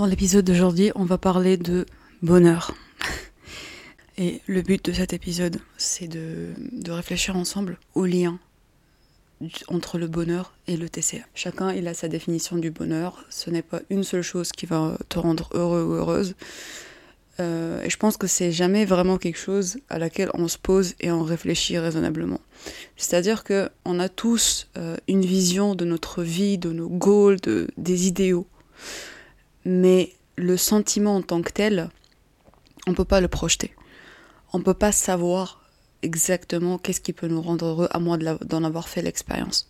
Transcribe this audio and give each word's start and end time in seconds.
Dans 0.00 0.06
l'épisode 0.06 0.44
d'aujourd'hui, 0.44 0.92
on 0.94 1.04
va 1.04 1.18
parler 1.18 1.56
de 1.56 1.84
bonheur. 2.22 2.72
Et 4.16 4.40
le 4.46 4.62
but 4.62 4.84
de 4.84 4.92
cet 4.92 5.12
épisode, 5.12 5.58
c'est 5.76 6.06
de, 6.06 6.50
de, 6.70 6.92
réfléchir 6.92 7.36
ensemble 7.36 7.80
au 7.96 8.06
lien 8.06 8.38
entre 9.66 9.98
le 9.98 10.06
bonheur 10.06 10.54
et 10.68 10.76
le 10.76 10.88
TCA. 10.88 11.26
Chacun 11.34 11.72
il 11.72 11.88
a 11.88 11.94
sa 11.94 12.06
définition 12.06 12.58
du 12.58 12.70
bonheur. 12.70 13.24
Ce 13.28 13.50
n'est 13.50 13.62
pas 13.62 13.80
une 13.90 14.04
seule 14.04 14.22
chose 14.22 14.52
qui 14.52 14.66
va 14.66 14.96
te 15.08 15.18
rendre 15.18 15.48
heureux 15.52 15.82
ou 15.82 15.94
heureuse. 15.94 16.36
Euh, 17.40 17.82
et 17.82 17.90
je 17.90 17.96
pense 17.96 18.16
que 18.16 18.28
c'est 18.28 18.52
jamais 18.52 18.84
vraiment 18.84 19.18
quelque 19.18 19.38
chose 19.38 19.78
à 19.88 19.98
laquelle 19.98 20.30
on 20.34 20.46
se 20.46 20.58
pose 20.58 20.94
et 21.00 21.10
on 21.10 21.24
réfléchit 21.24 21.76
raisonnablement. 21.76 22.40
C'est-à-dire 22.96 23.42
que 23.42 23.68
on 23.84 23.98
a 23.98 24.08
tous 24.08 24.68
euh, 24.76 24.96
une 25.08 25.22
vision 25.22 25.74
de 25.74 25.84
notre 25.84 26.22
vie, 26.22 26.56
de 26.56 26.70
nos 26.70 26.88
goals, 26.88 27.40
de, 27.40 27.66
des 27.76 28.06
idéaux 28.06 28.46
mais 29.68 30.14
le 30.36 30.56
sentiment 30.56 31.16
en 31.16 31.22
tant 31.22 31.42
que 31.42 31.52
tel, 31.52 31.90
on 32.86 32.92
ne 32.92 32.96
peut 32.96 33.04
pas 33.04 33.20
le 33.20 33.28
projeter. 33.28 33.74
On 34.54 34.58
ne 34.58 34.64
peut 34.64 34.72
pas 34.72 34.92
savoir 34.92 35.62
exactement 36.00 36.78
qu'est-ce 36.78 37.02
qui 37.02 37.12
peut 37.12 37.28
nous 37.28 37.42
rendre 37.42 37.66
heureux 37.66 37.88
à 37.90 37.98
moins 37.98 38.16
d'en 38.16 38.64
avoir 38.64 38.88
fait 38.88 39.02
l'expérience. 39.02 39.68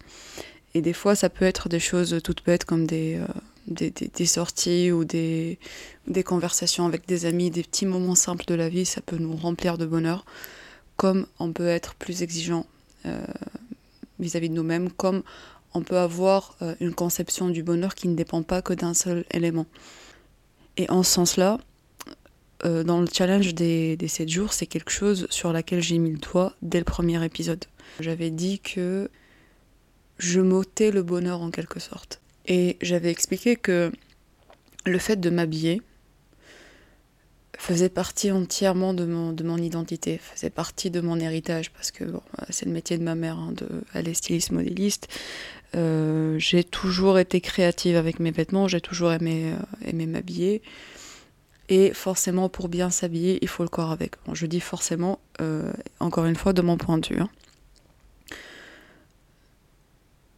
Et 0.75 0.83
des 0.83 0.93
fois, 0.93 1.17
ça 1.17 1.29
peut 1.29 1.45
être 1.45 1.69
des 1.69 1.81
choses 1.81 2.21
toutes 2.23 2.45
bêtes 2.45 2.65
comme 2.65 2.87
des, 2.87 3.17
euh, 3.17 3.27
des, 3.67 4.27
sorties 4.27 4.93
ou 4.93 5.05
des, 5.05 5.59
des 6.07 6.23
conversations 6.23 6.87
avec 6.87 7.09
des 7.09 7.27
amis, 7.27 7.51
des 7.51 7.65
petits 7.65 7.87
moments 7.87 8.15
simples 8.15 8.45
de 8.47 8.55
la 8.55 8.69
vie, 8.69 8.87
ça 8.87 9.01
peut 9.01 9.17
nous 9.17 9.35
remplir 9.35 9.79
de 9.79 9.87
bonheur, 9.87 10.25
comme 10.97 11.27
on 11.41 11.53
peut 11.53 11.67
être 11.67 11.97
plus 11.97 12.23
exigeant 12.23 12.67
euh, 13.05 13.21
vis-à-vis 14.21 14.49
de 14.49 14.55
nous-mêmes, 14.55 14.93
comme 14.93 15.25
on 15.75 15.83
peut 15.83 15.99
avoir 15.99 16.57
euh, 16.63 16.75
une 16.81 16.95
conception 16.95 17.49
du 17.49 17.63
bonheur 17.63 17.95
qui 17.95 18.09
ne 18.09 18.15
dépend 18.15 18.43
pas 18.43 18.63
que 18.63 18.73
d'un 18.73 18.95
seul 18.95 19.25
élément. 19.31 19.67
Et 20.77 20.89
en 20.91 21.03
ce 21.03 21.13
sens-là, 21.13 21.59
euh, 22.65 22.83
dans 22.85 23.01
le 23.01 23.07
challenge 23.13 23.55
des, 23.55 23.97
des 23.97 24.09
7 24.09 24.29
jours, 24.29 24.53
c'est 24.53 24.67
quelque 24.67 24.91
chose 24.91 25.27
sur 25.31 25.53
laquelle 25.53 25.83
j'ai 25.83 25.99
mis 25.99 26.11
le 26.11 26.19
doigt 26.19 26.55
dès 26.63 26.79
le 26.79 26.85
premier 26.85 27.23
épisode. 27.25 27.65
J'avais 28.01 28.31
dit 28.31 28.59
que 28.59 29.11
je 30.19 30.41
m'ôtais 30.41 30.91
le 30.91 31.03
bonheur 31.03 31.43
en 31.43 31.51
quelque 31.51 31.81
sorte. 31.81 32.21
Et 32.47 32.77
j'avais 32.81 33.11
expliqué 33.11 33.57
que 33.57 33.93
le 34.87 34.99
fait 34.99 35.17
de 35.17 35.31
m'habiller 35.31 35.83
faisait 37.59 37.89
partie 37.89 38.31
entièrement 38.31 38.95
de 38.95 39.05
mon, 39.05 39.33
de 39.33 39.43
mon 39.43 39.59
identité, 39.59 40.19
faisait 40.19 40.51
partie 40.51 40.91
de 40.91 41.01
mon 41.01 41.19
héritage, 41.19 41.71
parce 41.73 41.91
que 41.91 42.05
bon, 42.05 42.23
c'est 42.51 42.67
le 42.67 42.73
métier 42.73 42.97
de 42.99 43.03
ma 43.03 43.17
mère, 43.17 43.37
hein, 43.37 43.53
elle 43.95 44.09
est 44.09 44.15
styliste 44.15 44.53
modéliste. 44.53 45.09
Euh, 45.75 46.39
j'ai 46.39 46.65
toujours 46.65 47.19
été 47.19 47.41
créative 47.41 47.97
avec 47.97 48.21
mes 48.21 48.31
vêtements, 48.31 48.69
j'ai 48.69 48.81
toujours 48.81 49.13
aimé, 49.13 49.53
euh, 49.53 49.89
aimé 49.89 50.07
m'habiller. 50.07 50.63
Et 51.69 51.93
forcément, 51.93 52.49
pour 52.49 52.69
bien 52.69 52.89
s'habiller, 52.89 53.39
il 53.43 53.49
faut 53.49 53.63
le 53.63 53.69
corps 53.69 53.91
avec. 53.91 54.13
Je 54.33 54.47
dis 54.47 54.61
forcément, 54.61 55.19
euh, 55.43 55.71
encore 56.01 56.25
une 56.25 56.37
fois, 56.37 56.55
de 56.55 56.63
mon 56.63 56.79
point 56.79 56.97
de 56.97 57.07
vue. 57.07 57.21
Hein. 57.21 57.29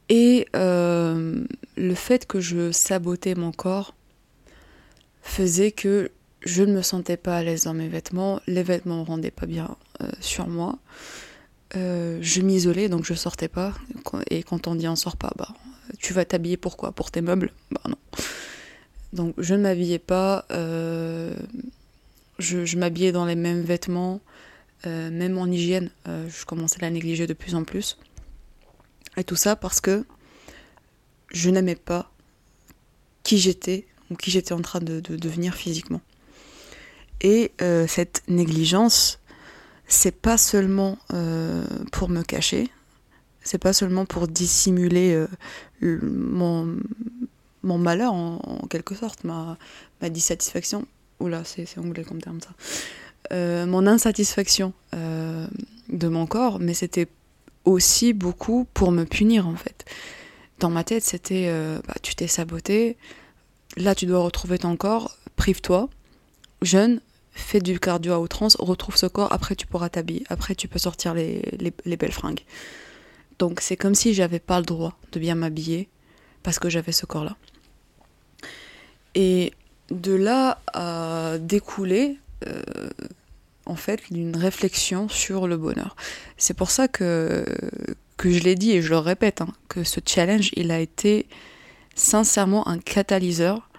Et 0.09 0.49
le 0.53 1.95
fait 1.95 2.27
que 2.27 2.41
je 2.41 2.73
sabotais 2.73 3.37
mon 3.37 3.53
corps 3.53 3.95
faisait 5.23 5.71
que 5.71 6.11
je 6.45 6.65
ne 6.65 6.75
me 6.75 6.83
sentais 6.83 7.17
pas 7.17 7.37
à 7.37 7.43
l'aise 7.45 7.65
dans 7.65 7.75
mes 7.75 7.87
vêtements, 7.87 8.41
les 8.49 8.65
vêtements 8.65 9.03
ne 9.03 9.07
rendaient 9.07 9.31
pas 9.31 9.47
bien 9.47 9.77
sur 10.19 10.49
moi. 10.49 10.81
Euh, 11.77 12.19
je 12.21 12.41
m'isolais, 12.41 12.89
donc 12.89 13.05
je 13.05 13.15
sortais 13.15 13.49
pas. 13.49 13.75
Et 14.31 14.43
quand 14.43 14.67
on 14.67 14.75
dit 14.75 14.89
on 14.89 14.97
sort 14.97 15.17
pas, 15.17 15.33
bah, 15.37 15.49
tu 15.99 16.13
vas 16.13 16.25
t'habiller 16.25 16.57
pourquoi 16.57 16.93
Pour 16.93 17.11
tes 17.11 17.21
meubles? 17.21 17.53
Bah 17.71 17.83
non. 17.89 17.97
Donc 19.13 19.35
je 19.39 19.55
ne 19.55 19.63
m'habillais 19.63 19.99
pas, 19.99 20.47
euh, 20.51 21.35
je, 22.39 22.77
m'habillais 22.77 23.13
dans 23.13 23.25
les 23.25 23.35
mêmes 23.35 23.63
vêtements, 23.63 24.21
euh, 24.87 25.11
même 25.11 25.37
en 25.39 25.47
hygiène, 25.47 25.91
je 26.07 26.45
commençais 26.45 26.79
à 26.79 26.83
la 26.83 26.91
négliger 26.91 27.27
de 27.27 27.35
plus 27.35 27.55
en 27.55 27.65
plus. 27.65 27.99
Et 29.17 29.25
tout 29.25 29.37
ça 29.37 29.57
parce 29.57 29.81
que 29.81 30.05
je 31.33 31.51
n'aimais 31.51 31.77
pas 31.77 32.11
qui 33.25 33.39
j'étais 33.39 33.87
ou 34.11 34.17
qui 34.17 34.31
j'étais 34.31 34.53
en 34.53 34.63
train 34.63 34.81
de, 34.81 35.01
devenir 35.01 35.55
physiquement. 35.55 36.01
Et 37.21 37.53
cette 37.87 38.23
négligence 38.29 39.20
c'est 39.91 40.15
pas 40.15 40.39
seulement 40.39 40.97
euh, 41.13 41.65
pour 41.91 42.09
me 42.09 42.23
cacher, 42.23 42.71
c'est 43.43 43.59
pas 43.59 43.73
seulement 43.73 44.07
pour 44.07 44.29
dissimuler 44.29 45.27
euh, 45.83 45.99
mon, 46.03 46.79
malheur 47.63 48.15
en, 48.15 48.67
quelque 48.71 48.95
sorte, 48.95 49.25
ma, 49.25 49.59
ma 50.01 50.09
dissatisfaction. 50.09 50.87
Oula, 51.19 51.43
c'est 51.45 51.67
anglais 51.77 52.05
comme 52.05 52.23
terme 52.23 52.41
ça. 52.41 52.51
Euh, 53.33 53.67
mon 53.67 53.87
insatisfaction 53.87 54.73
de 54.93 56.09
mon 56.09 56.27
corps, 56.27 56.61
mais 56.61 56.73
c'était 56.73 57.09
aussi 57.65 58.13
beaucoup 58.13 58.67
pour 58.73 58.93
me 58.93 59.05
punir 59.05 59.47
en 59.47 59.57
fait. 59.57 59.85
Dans 60.61 60.71
ma 60.71 60.85
tête, 60.85 61.03
c'était 61.03 61.53
bah, 61.87 61.95
tu 62.01 62.15
t'es 62.15 62.29
saboté, 62.29 62.97
là 63.77 63.95
tu 63.95 64.07
dois 64.07 64.21
retrouver 64.21 64.59
ton 64.59 64.77
corps, 64.77 65.17
prive-toi, 65.37 65.89
jeune, 66.63 67.01
fais 67.41 67.61
du 67.61 67.81
cardio 67.81 68.13
à 68.13 68.21
outrance, 68.21 68.57
retrouve 68.59 68.97
ce 68.97 69.07
corps, 69.07 69.33
après 69.33 69.57
tu 69.57 69.67
pourras 69.67 69.89
t'habiller, 69.89 70.25
après 70.29 70.55
tu 70.55 70.69
peux 70.69 70.79
sortir 70.79 71.15
les, 71.15 71.43
les, 71.85 71.97
belles 71.97 72.13
fringues. 72.13 72.45
Donc 73.39 73.61
c'est 73.61 73.77
comme 73.77 73.95
si 73.95 74.15
j'avais 74.15 74.39
pas 74.39 74.59
le 74.59 74.67
droit 74.67 74.99
de 75.13 75.21
bien 75.21 75.35
m'habiller 75.35 75.89
parce 76.43 76.59
que 76.59 76.69
j'avais 76.69 76.93
ce 76.93 77.07
corps-là. 77.07 77.37
Et 79.15 79.53
de 79.91 80.13
là 80.13 80.61
à 80.73 81.39
découler 81.39 82.19
euh, 82.47 82.63
en 83.67 83.77
fait 83.77 84.01
une 84.11 84.37
réflexion 84.37 85.09
sur 85.09 85.49
le 85.49 85.57
bonheur. 85.57 85.97
C'est 86.37 86.55
pour 86.55 86.71
ça 86.71 86.89
que, 86.89 87.45
que 88.17 88.31
je 88.31 88.41
l'ai 88.41 88.55
dit 88.55 88.73
et 88.73 88.83
je 88.83 88.91
le 88.91 88.99
répète, 88.99 89.41
hein, 89.41 89.49
que 89.69 89.85
ce 89.85 90.01
challenge 90.05 90.51
il 90.55 90.71
a 90.71 90.81
été 90.81 91.27
sincèrement 91.95 92.67
un 92.69 92.79
catalyseur 92.79 93.70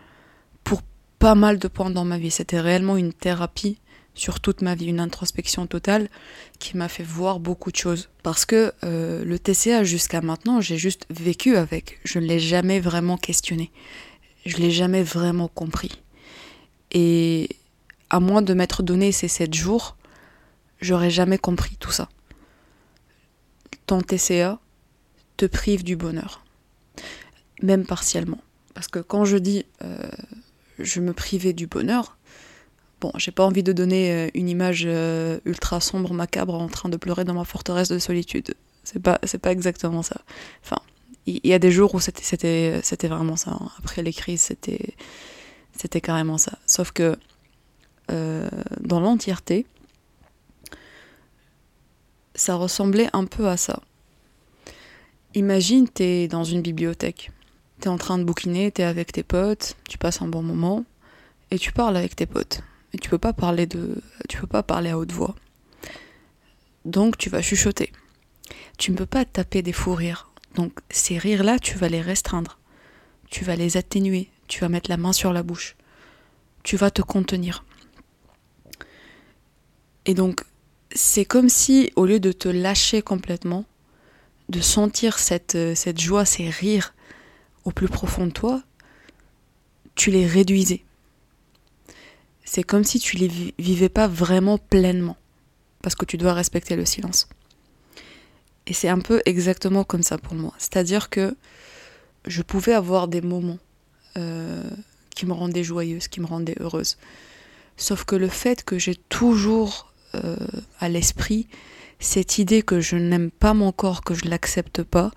pas 1.21 1.35
mal 1.35 1.59
de 1.59 1.67
points 1.67 1.91
dans 1.91 2.03
ma 2.03 2.17
vie. 2.17 2.31
C'était 2.31 2.59
réellement 2.59 2.97
une 2.97 3.13
thérapie 3.13 3.77
sur 4.15 4.39
toute 4.39 4.63
ma 4.63 4.73
vie, 4.73 4.87
une 4.87 4.99
introspection 4.99 5.67
totale 5.67 6.09
qui 6.57 6.75
m'a 6.75 6.89
fait 6.89 7.03
voir 7.03 7.39
beaucoup 7.39 7.71
de 7.71 7.75
choses. 7.75 8.09
Parce 8.23 8.43
que 8.43 8.73
euh, 8.83 9.23
le 9.23 9.37
TCA 9.37 9.83
jusqu'à 9.83 10.21
maintenant, 10.21 10.61
j'ai 10.61 10.77
juste 10.77 11.05
vécu 11.11 11.57
avec. 11.57 11.99
Je 12.05 12.17
ne 12.17 12.25
l'ai 12.25 12.39
jamais 12.39 12.79
vraiment 12.79 13.17
questionné. 13.17 13.71
Je 14.47 14.57
ne 14.57 14.63
l'ai 14.63 14.71
jamais 14.71 15.03
vraiment 15.03 15.47
compris. 15.47 16.01
Et 16.91 17.49
à 18.09 18.19
moins 18.19 18.41
de 18.41 18.55
m'être 18.55 18.81
donné 18.81 19.11
ces 19.11 19.27
7 19.27 19.53
jours, 19.53 19.97
j'aurais 20.81 21.11
jamais 21.11 21.37
compris 21.37 21.77
tout 21.79 21.91
ça. 21.91 22.09
Ton 23.85 24.01
TCA 24.01 24.59
te 25.37 25.45
prive 25.45 25.83
du 25.83 25.95
bonheur. 25.95 26.43
Même 27.61 27.85
partiellement. 27.85 28.41
Parce 28.73 28.87
que 28.87 28.97
quand 28.97 29.23
je 29.23 29.37
dis 29.37 29.65
euh, 29.83 30.09
je 30.83 30.99
me 30.99 31.13
privais 31.13 31.53
du 31.53 31.67
bonheur. 31.67 32.17
Bon, 32.99 33.11
j'ai 33.17 33.31
pas 33.31 33.45
envie 33.45 33.63
de 33.63 33.73
donner 33.73 34.11
euh, 34.11 34.29
une 34.35 34.47
image 34.47 34.83
euh, 34.85 35.39
ultra 35.45 35.79
sombre, 35.79 36.13
macabre, 36.13 36.53
en 36.53 36.67
train 36.67 36.89
de 36.89 36.97
pleurer 36.97 37.23
dans 37.23 37.33
ma 37.33 37.45
forteresse 37.45 37.89
de 37.89 37.97
solitude. 37.97 38.53
C'est 38.83 39.01
pas, 39.01 39.19
c'est 39.23 39.39
pas 39.39 39.51
exactement 39.51 40.03
ça. 40.03 40.21
Enfin, 40.63 40.77
il 41.25 41.39
y, 41.43 41.53
a 41.53 41.59
des 41.59 41.71
jours 41.71 41.95
où 41.95 41.99
c'était, 41.99 42.23
c'était, 42.23 42.79
c'était 42.83 43.07
vraiment 43.07 43.35
ça. 43.35 43.51
Hein. 43.51 43.69
Après 43.79 44.01
les 44.03 44.13
crises, 44.13 44.41
c'était, 44.41 44.95
c'était 45.75 46.01
carrément 46.01 46.37
ça. 46.37 46.57
Sauf 46.65 46.91
que 46.91 47.15
euh, 48.11 48.49
dans 48.79 48.99
l'entièreté, 48.99 49.65
ça 52.35 52.55
ressemblait 52.55 53.09
un 53.13 53.25
peu 53.25 53.47
à 53.47 53.57
ça. 53.57 53.81
Imagine, 55.33 55.87
t'es 55.87 56.27
dans 56.27 56.43
une 56.43 56.61
bibliothèque 56.61 57.31
t'es 57.81 57.89
en 57.89 57.97
train 57.97 58.17
de 58.17 58.23
bouquiner, 58.23 58.71
t'es 58.71 58.83
avec 58.83 59.11
tes 59.11 59.23
potes, 59.23 59.75
tu 59.89 59.97
passes 59.97 60.21
un 60.21 60.27
bon 60.27 60.41
moment, 60.41 60.85
et 61.51 61.59
tu 61.59 61.73
parles 61.73 61.97
avec 61.97 62.15
tes 62.15 62.25
potes. 62.25 62.61
Et 62.93 62.97
tu 62.97 63.09
peux 63.09 63.17
pas 63.17 63.33
parler 63.33 63.65
de. 63.65 64.01
Tu 64.29 64.37
peux 64.37 64.47
pas 64.47 64.63
parler 64.63 64.89
à 64.89 64.97
haute 64.97 65.11
voix. 65.11 65.35
Donc 66.85 67.17
tu 67.17 67.29
vas 67.29 67.41
chuchoter. 67.41 67.91
Tu 68.77 68.91
ne 68.91 68.97
peux 68.97 69.05
pas 69.05 69.25
taper 69.25 69.61
des 69.61 69.73
fous 69.73 69.95
rires. 69.95 70.29
Donc 70.55 70.79
ces 70.89 71.17
rires-là, 71.17 71.59
tu 71.59 71.77
vas 71.77 71.89
les 71.89 72.01
restreindre. 72.01 72.57
Tu 73.29 73.45
vas 73.45 73.55
les 73.55 73.77
atténuer. 73.77 74.29
Tu 74.47 74.59
vas 74.59 74.69
mettre 74.69 74.89
la 74.89 74.97
main 74.97 75.13
sur 75.13 75.31
la 75.31 75.43
bouche. 75.43 75.75
Tu 76.63 76.75
vas 76.75 76.91
te 76.91 77.01
contenir. 77.01 77.63
Et 80.05 80.13
donc, 80.13 80.43
c'est 80.93 81.25
comme 81.25 81.47
si, 81.47 81.91
au 81.95 82.05
lieu 82.05 82.19
de 82.19 82.31
te 82.31 82.49
lâcher 82.49 83.01
complètement, 83.01 83.65
de 84.49 84.59
sentir 84.59 85.19
cette, 85.19 85.57
cette 85.75 86.01
joie, 86.01 86.25
ces 86.25 86.49
rires, 86.49 86.93
au 87.65 87.71
plus 87.71 87.87
profond 87.87 88.25
de 88.25 88.31
toi, 88.31 88.63
tu 89.95 90.11
les 90.11 90.25
réduisais. 90.25 90.83
C'est 92.43 92.63
comme 92.63 92.83
si 92.83 92.99
tu 92.99 93.17
les 93.17 93.53
vivais 93.59 93.89
pas 93.89 94.07
vraiment 94.07 94.57
pleinement, 94.57 95.17
parce 95.81 95.95
que 95.95 96.05
tu 96.05 96.17
dois 96.17 96.33
respecter 96.33 96.75
le 96.75 96.85
silence. 96.85 97.29
Et 98.67 98.73
c'est 98.73 98.89
un 98.89 98.99
peu 98.99 99.21
exactement 99.25 99.83
comme 99.83 100.03
ça 100.03 100.17
pour 100.17 100.33
moi. 100.33 100.53
C'est-à-dire 100.57 101.09
que 101.09 101.35
je 102.25 102.41
pouvais 102.41 102.73
avoir 102.73 103.07
des 103.07 103.21
moments 103.21 103.59
euh, 104.17 104.69
qui 105.15 105.25
me 105.25 105.33
rendait 105.33 105.63
joyeuse, 105.63 106.07
qui 106.07 106.19
me 106.19 106.25
rendait 106.25 106.55
heureuse. 106.59 106.97
Sauf 107.77 108.05
que 108.05 108.15
le 108.15 108.27
fait 108.27 108.63
que 108.63 108.77
j'ai 108.77 108.95
toujours 108.95 109.91
euh, 110.15 110.35
à 110.79 110.89
l'esprit 110.89 111.47
cette 111.99 112.39
idée 112.39 112.63
que 112.63 112.81
je 112.81 112.95
n'aime 112.95 113.31
pas 113.31 113.53
mon 113.53 113.71
corps, 113.71 114.03
que 114.03 114.13
je 114.13 114.25
l'accepte 114.25 114.83
pas, 114.83 115.11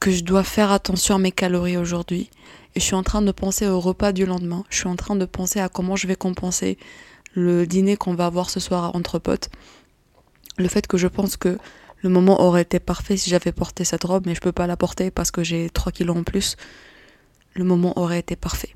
que 0.00 0.10
je 0.10 0.22
dois 0.24 0.44
faire 0.44 0.70
attention 0.72 1.16
à 1.16 1.18
mes 1.18 1.32
calories 1.32 1.76
aujourd'hui, 1.76 2.30
et 2.74 2.80
je 2.80 2.84
suis 2.84 2.94
en 2.94 3.02
train 3.02 3.22
de 3.22 3.32
penser 3.32 3.66
au 3.66 3.80
repas 3.80 4.12
du 4.12 4.26
lendemain, 4.26 4.64
je 4.68 4.78
suis 4.78 4.88
en 4.88 4.96
train 4.96 5.16
de 5.16 5.24
penser 5.24 5.60
à 5.60 5.68
comment 5.68 5.96
je 5.96 6.06
vais 6.06 6.16
compenser 6.16 6.78
le 7.34 7.66
dîner 7.66 7.96
qu'on 7.96 8.14
va 8.14 8.26
avoir 8.26 8.50
ce 8.50 8.60
soir 8.60 8.94
entre 8.94 9.18
potes. 9.18 9.50
Le 10.58 10.68
fait 10.68 10.86
que 10.86 10.96
je 10.96 11.06
pense 11.06 11.36
que 11.36 11.58
le 12.02 12.08
moment 12.08 12.40
aurait 12.42 12.62
été 12.62 12.80
parfait 12.80 13.16
si 13.16 13.30
j'avais 13.30 13.52
porté 13.52 13.84
cette 13.84 14.04
robe, 14.04 14.24
mais 14.26 14.34
je 14.34 14.40
peux 14.40 14.52
pas 14.52 14.66
la 14.66 14.76
porter 14.76 15.10
parce 15.10 15.30
que 15.30 15.42
j'ai 15.42 15.70
3 15.70 15.92
kilos 15.92 16.16
en 16.16 16.22
plus. 16.22 16.56
Le 17.54 17.64
moment 17.64 17.98
aurait 17.98 18.18
été 18.18 18.36
parfait. 18.36 18.74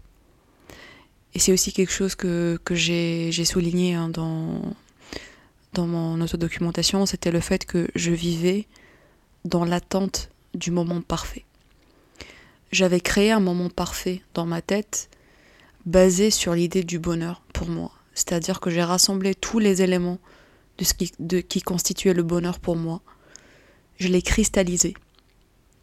Et 1.34 1.38
c'est 1.38 1.52
aussi 1.52 1.72
quelque 1.72 1.92
chose 1.92 2.14
que, 2.14 2.58
que 2.64 2.74
j'ai 2.74 3.44
souligné 3.44 3.94
hein, 3.94 4.08
dans, 4.08 4.62
dans 5.74 5.86
mon 5.86 6.20
autodocumentation, 6.20 7.06
c'était 7.06 7.30
le 7.30 7.40
fait 7.40 7.64
que 7.64 7.88
je 7.94 8.10
vivais 8.10 8.66
dans 9.44 9.64
l'attente 9.64 10.30
du 10.54 10.70
moment 10.70 11.00
parfait. 11.00 11.44
J'avais 12.72 13.00
créé 13.00 13.32
un 13.32 13.40
moment 13.40 13.68
parfait 13.68 14.22
dans 14.34 14.46
ma 14.46 14.62
tête 14.62 15.10
basé 15.86 16.30
sur 16.30 16.54
l'idée 16.54 16.84
du 16.84 16.98
bonheur 16.98 17.42
pour 17.52 17.68
moi. 17.68 17.92
C'est-à-dire 18.14 18.60
que 18.60 18.70
j'ai 18.70 18.82
rassemblé 18.82 19.34
tous 19.34 19.58
les 19.58 19.82
éléments 19.82 20.18
de 20.78 20.84
ce 20.84 20.94
qui, 20.94 21.12
qui 21.48 21.62
constituait 21.62 22.14
le 22.14 22.22
bonheur 22.22 22.60
pour 22.60 22.76
moi. 22.76 23.00
Je 23.98 24.08
l'ai 24.08 24.22
cristallisé 24.22 24.94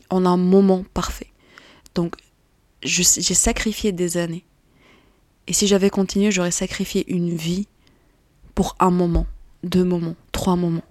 en 0.10 0.26
un 0.26 0.38
moment 0.38 0.84
parfait. 0.94 1.32
Donc 1.96 2.16
j'ai 2.84 3.04
sacrifié 3.04 3.92
des 3.92 4.18
années. 4.18 4.46
Et 5.48 5.54
si 5.54 5.68
j'avais 5.68 5.90
continué, 5.90 6.32
j'aurais 6.32 6.52
sacrifié 6.52 7.10
une 7.12 7.36
vie 7.36 7.68
pour 8.54 8.76
un 8.80 8.92
moment, 8.92 9.26
deux 9.64 9.84
moments, 9.84 10.16
trois 10.32 10.56
moments. 10.56 10.84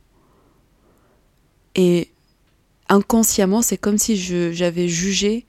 Et 1.74 2.10
inconsciemment, 2.88 3.62
c'est 3.62 3.76
comme 3.76 3.98
si 3.98 4.16
j'avais 4.52 4.88
jugé 4.88 5.46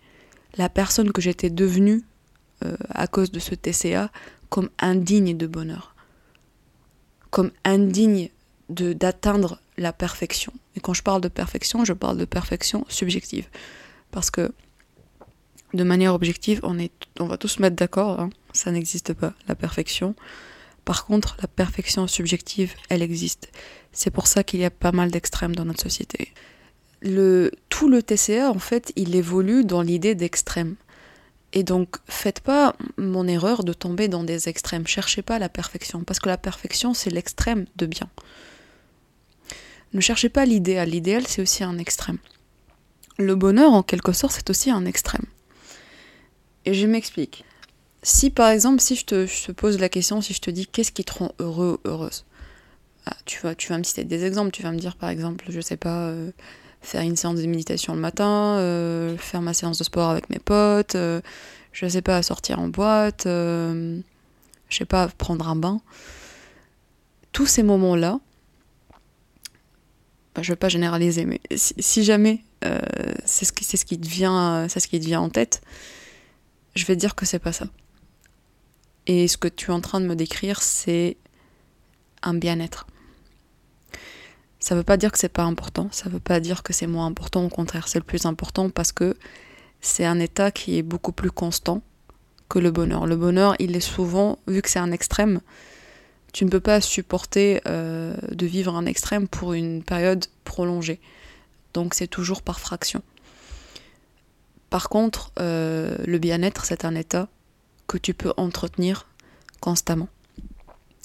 la 0.58 0.70
personne 0.70 1.12
que 1.12 1.22
j'étais 1.22 1.50
devenue 1.50 2.04
euh, 2.64 2.76
à 2.90 3.08
cause 3.08 3.32
de 3.32 3.40
ce 3.40 3.56
TCA 3.56 4.12
comme 4.50 4.70
indigne 4.80 5.38
de 5.38 5.48
bonheur, 5.48 5.96
comme 7.30 7.52
indigne 7.64 8.30
d'atteindre 8.70 9.60
la 9.78 9.94
perfection. 9.94 10.52
Et 10.76 10.80
quand 10.80 10.94
je 10.94 11.04
parle 11.04 11.22
de 11.22 11.28
perfection, 11.28 11.86
je 11.86 11.94
parle 11.94 12.18
de 12.18 12.26
perfection 12.26 12.86
subjective. 12.90 13.48
Parce 14.12 14.32
que 14.32 14.52
de 15.74 15.84
manière 15.84 16.14
objective, 16.14 16.60
on, 16.64 16.80
est, 16.80 16.92
on 17.20 17.28
va 17.28 17.38
tous 17.38 17.60
mettre 17.60 17.76
d'accord, 17.76 18.20
hein, 18.20 18.30
ça 18.54 18.72
n'existe 18.72 19.14
pas, 19.14 19.34
la 19.48 19.56
perfection. 19.56 20.16
Par 20.86 21.06
contre, 21.06 21.38
la 21.42 21.48
perfection 21.48 22.08
subjective, 22.08 22.74
elle 22.90 23.02
existe. 23.02 23.52
C'est 23.92 24.12
pour 24.12 24.28
ça 24.28 24.44
qu'il 24.44 24.60
y 24.62 24.66
a 24.66 24.72
pas 24.72 24.92
mal 24.92 25.12
d'extrêmes 25.12 25.56
dans 25.56 25.66
notre 25.66 25.82
société. 25.82 26.34
Le, 27.02 27.52
tout 27.70 27.90
le 27.90 28.02
TCA, 28.02 28.50
en 28.50 28.60
fait, 28.60 28.92
il 28.96 29.16
évolue 29.16 29.64
dans 29.64 29.82
l'idée 29.82 30.16
d'extrême. 30.16 30.76
Et 31.54 31.64
donc, 31.64 31.98
faites 32.08 32.40
pas 32.42 32.76
mon 32.98 33.28
erreur 33.28 33.64
de 33.64 33.74
tomber 33.74 34.08
dans 34.08 34.24
des 34.24 34.50
extrêmes. 34.50 34.86
Cherchez 34.86 35.22
pas 35.22 35.40
la 35.40 35.50
perfection, 35.50 36.04
parce 36.04 36.20
que 36.20 36.30
la 36.30 36.38
perfection, 36.38 36.94
c'est 36.94 37.10
l'extrême 37.10 37.66
de 37.76 37.86
bien. 37.86 38.10
Ne 39.94 40.02
cherchez 40.02 40.30
pas 40.30 40.46
l'idéal. 40.46 40.90
L'idéal, 40.90 41.26
c'est 41.28 41.42
aussi 41.42 41.64
un 41.64 41.78
extrême. 41.78 42.18
Le 43.18 43.36
bonheur, 43.36 43.72
en 43.72 43.84
quelque 43.84 44.12
sorte, 44.12 44.36
c'est 44.36 44.50
aussi 44.50 44.70
un 44.70 44.86
extrême. 44.86 45.26
Et 46.66 46.74
je 46.74 46.86
m'explique. 46.86 47.46
Si 48.04 48.30
par 48.30 48.50
exemple, 48.50 48.82
si 48.82 48.96
je 48.96 49.06
te, 49.06 49.52
pose 49.54 49.80
la 49.80 49.90
question, 49.90 50.22
si 50.22 50.34
je 50.34 50.42
te 50.42 50.52
dis 50.52 50.68
qu'est-ce 50.68 50.92
qui 50.92 51.04
te 51.04 51.14
rend 51.14 51.34
heureux 51.40 51.80
ou 51.84 51.88
heureuse, 51.88 52.26
ah, 53.06 53.16
tu, 53.26 53.40
vas, 53.42 53.56
tu 53.56 53.70
vas 53.70 53.78
me 53.78 53.84
citer 53.84 54.04
des 54.04 54.26
exemples. 54.26 54.52
Tu 54.52 54.64
vas 54.64 54.72
me 54.72 54.78
dire 54.78 54.98
par 54.98 55.10
exemple, 55.10 55.46
je 55.50 55.62
sais 55.62 55.78
pas, 55.78 56.10
euh, 56.10 56.32
faire 56.82 57.02
une 57.02 57.16
séance 57.16 57.40
de 57.40 57.46
méditation 57.46 57.94
le 57.94 58.00
matin, 58.00 58.58
euh, 58.58 59.18
faire 59.18 59.42
ma 59.42 59.54
séance 59.54 59.78
de 59.78 59.84
sport 59.84 60.10
avec 60.10 60.30
mes 60.30 60.40
potes, 60.40 60.96
euh, 60.96 61.22
je 61.74 61.88
sais 61.88 62.02
pas, 62.02 62.22
sortir 62.24 62.60
en 62.60 62.68
boîte, 62.68 63.24
je 63.26 64.02
sais 64.70 64.86
pas, 64.86 65.08
prendre 65.08 65.48
un 65.48 65.56
bain. 65.56 65.82
Tous 67.32 67.46
ces 67.46 67.64
moments-là, 67.64 68.20
bah, 70.34 70.42
je 70.42 70.52
vais 70.52 70.56
pas 70.56 70.70
généraliser, 70.70 71.26
mais 71.26 71.40
si, 71.56 72.04
jamais 72.04 72.44
c'est 73.26 73.46
ce, 73.46 73.54
qui, 73.54 73.64
ce, 73.64 73.74
te 73.74 73.78
ce 73.78 73.86
qui 73.86 74.00
te 75.00 75.06
vient 75.06 75.22
en 75.22 75.30
tête, 75.30 75.62
je 76.76 76.86
vais 76.86 76.96
dire 76.96 77.16
que 77.16 77.26
c'est 77.26 77.40
pas 77.40 77.52
ça. 77.52 77.68
Et 79.08 79.28
ce 79.28 79.38
que 79.38 79.48
tu 79.48 79.72
es 79.72 79.74
en 79.74 79.82
train 79.82 80.02
de 80.02 80.06
me 80.06 80.16
décrire, 80.16 80.62
c'est 80.62 81.18
un 82.22 82.34
bien-être. 82.34 82.88
Ça 84.68 84.76
ne 84.76 84.82
veut 84.82 84.84
pas 84.84 84.98
dire 84.98 85.14
que 85.14 85.18
c'est 85.18 85.30
pas 85.30 85.46
important, 85.46 85.88
ça 85.94 86.10
ne 86.10 86.14
veut 86.16 86.20
pas 86.20 86.42
dire 86.42 86.62
que 86.62 86.74
c'est 86.74 86.88
moins 86.88 87.06
important, 87.06 87.46
au 87.46 87.48
contraire, 87.48 87.88
c'est 87.88 88.00
le 88.00 88.04
plus 88.04 88.26
important 88.26 88.70
parce 88.70 88.92
que 88.92 89.16
c'est 89.80 90.04
un 90.04 90.20
état 90.20 90.52
qui 90.52 90.78
est 90.78 90.82
beaucoup 90.82 91.14
plus 91.14 91.32
constant 91.32 91.82
que 92.50 92.60
le 92.60 92.70
bonheur. 92.70 93.08
Le 93.08 93.16
bonheur, 93.16 93.56
il 93.60 93.78
est 93.78 93.80
souvent, 93.80 94.40
vu 94.46 94.62
que 94.62 94.70
c'est 94.70 94.80
un 94.80 94.92
extrême, 94.92 95.40
tu 96.34 96.44
ne 96.44 96.50
peux 96.50 96.60
pas 96.60 96.82
supporter 96.82 97.62
euh, 97.66 98.14
de 98.30 98.46
vivre 98.46 98.76
un 98.76 98.86
extrême 98.86 99.30
pour 99.30 99.54
une 99.54 99.84
période 99.84 100.26
prolongée. 100.44 101.00
Donc 101.74 101.94
c'est 101.94 102.08
toujours 102.08 102.42
par 102.42 102.60
fraction. 102.60 103.02
Par 104.70 104.90
contre, 104.90 105.32
euh, 105.40 105.96
le 106.06 106.18
bien-être, 106.18 106.66
c'est 106.66 106.84
un 106.84 106.96
état 106.96 107.30
que 107.88 107.98
tu 107.98 108.14
peux 108.14 108.34
entretenir 108.36 109.08
constamment. 109.62 110.10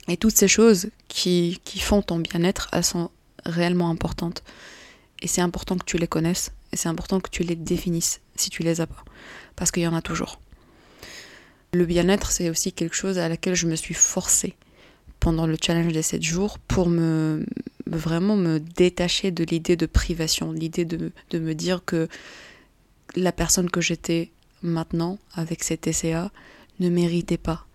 Et 0.09 0.17
toutes 0.17 0.37
ces 0.37 0.49
choses 0.49 0.89
qui, 1.07 1.61
qui 1.63 1.79
font 1.79 2.03
ton 2.03 2.19
bien-être, 2.19 2.69
elles 2.73 2.83
sont 2.83 3.09
réellement 3.45 3.91
importantes. 3.91 4.43
Et 5.21 5.29
c'est 5.29 5.41
important 5.41 5.77
que 5.77 5.85
tu 5.85 5.99
les 5.99 6.09
connaisses, 6.09 6.53
et 6.73 6.77
c'est 6.77 6.89
important 6.89 7.21
que 7.21 7.31
tu 7.31 7.43
les 7.43 7.57
définisses 7.57 8.21
si 8.35 8.51
tu 8.51 8.63
les 8.63 8.81
as 8.81 8.87
pas. 8.87 9.05
Parce 9.57 9.71
qu'il 9.71 9.83
y 9.83 9.87
en 9.87 9.95
a 9.95 10.03
toujours. 10.03 10.41
Le 11.73 11.87
bien-être, 11.87 12.31
c'est 12.33 12.51
aussi 12.51 12.73
quelque 12.73 12.97
chose 12.97 13.19
à 13.19 13.29
laquelle 13.29 13.55
je 13.55 13.67
me 13.67 13.77
suis 13.77 13.95
forcée 13.95 14.55
pendant 15.21 15.47
le 15.47 15.57
challenge 15.63 15.93
des 15.93 16.03
7 16.03 16.23
jours 16.23 16.59
pour 16.59 16.89
me 16.89 17.47
vraiment 17.87 18.37
me 18.37 18.59
détacher 18.59 19.31
de 19.31 19.45
l'idée 19.45 19.77
de 19.77 19.87
privation, 19.87 20.53
l'idée 20.53 20.85
de, 20.85 21.13
de 21.31 21.39
me 21.39 21.55
dire 21.55 21.85
que 21.85 22.09
la 23.15 23.33
personne 23.33 23.71
que 23.71 23.81
j'étais 23.81 24.31
maintenant 24.63 25.19
avec 25.35 25.63
cet 25.63 25.83
TCA 25.83 26.31
ne 26.81 26.89
méritait 26.89 27.39
pas. 27.39 27.67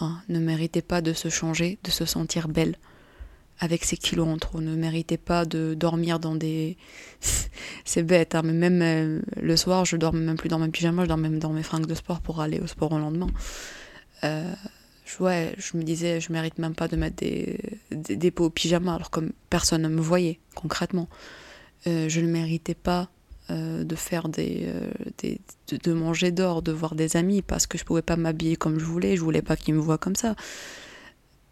Hein, 0.00 0.20
ne 0.28 0.38
méritait 0.38 0.82
pas 0.82 1.00
de 1.00 1.12
se 1.12 1.28
changer, 1.28 1.78
de 1.84 1.90
se 1.90 2.04
sentir 2.04 2.48
belle 2.48 2.76
avec 3.60 3.84
ses 3.84 3.96
kilos 3.96 4.26
en 4.26 4.38
trop, 4.38 4.60
ne 4.60 4.74
méritait 4.74 5.16
pas 5.16 5.44
de 5.44 5.74
dormir 5.74 6.18
dans 6.18 6.34
des... 6.34 6.76
C'est 7.84 8.02
bête, 8.02 8.34
hein, 8.34 8.42
mais 8.44 8.52
même 8.52 8.82
euh, 8.82 9.22
le 9.40 9.56
soir, 9.56 9.84
je 9.84 9.96
dormais 9.96 10.20
même 10.20 10.36
plus 10.36 10.48
dans 10.48 10.58
mes 10.58 10.68
pyjamas, 10.68 11.04
je 11.04 11.08
dormais 11.08 11.28
même 11.28 11.38
dans 11.38 11.52
mes 11.52 11.62
fringues 11.62 11.86
de 11.86 11.94
sport 11.94 12.20
pour 12.20 12.40
aller 12.40 12.60
au 12.60 12.66
sport 12.66 12.92
au 12.92 12.98
lendemain. 12.98 13.28
Euh, 14.24 14.52
ouais, 15.20 15.54
je 15.58 15.76
me 15.76 15.82
disais, 15.82 16.20
je 16.20 16.32
mérite 16.32 16.58
même 16.58 16.74
pas 16.74 16.88
de 16.88 16.96
mettre 16.96 17.16
des, 17.16 17.58
des, 17.90 18.30
peaux 18.30 18.46
au 18.46 18.50
pyjama, 18.50 18.96
alors 18.96 19.10
comme 19.10 19.32
personne 19.50 19.82
ne 19.82 19.88
me 19.88 20.00
voyait, 20.00 20.40
concrètement. 20.54 21.08
Euh, 21.86 22.08
je 22.08 22.20
ne 22.20 22.26
méritais 22.26 22.74
pas 22.74 23.08
de 23.50 23.94
faire 23.94 24.30
des, 24.30 24.62
euh, 24.64 24.90
de, 25.68 25.92
manger 25.92 26.30
d'or, 26.30 26.62
de 26.62 26.72
voir 26.72 26.94
des 26.94 27.18
amis 27.18 27.42
parce 27.42 27.66
que 27.66 27.76
je 27.76 27.84
pouvais 27.84 28.00
pas 28.00 28.16
m'habiller 28.16 28.56
comme 28.56 28.78
je 28.78 28.86
voulais, 28.86 29.16
je 29.16 29.20
voulais 29.20 29.42
pas 29.42 29.54
qu'ils 29.54 29.74
me 29.74 29.80
voient 29.80 29.98
comme 29.98 30.16
ça. 30.16 30.34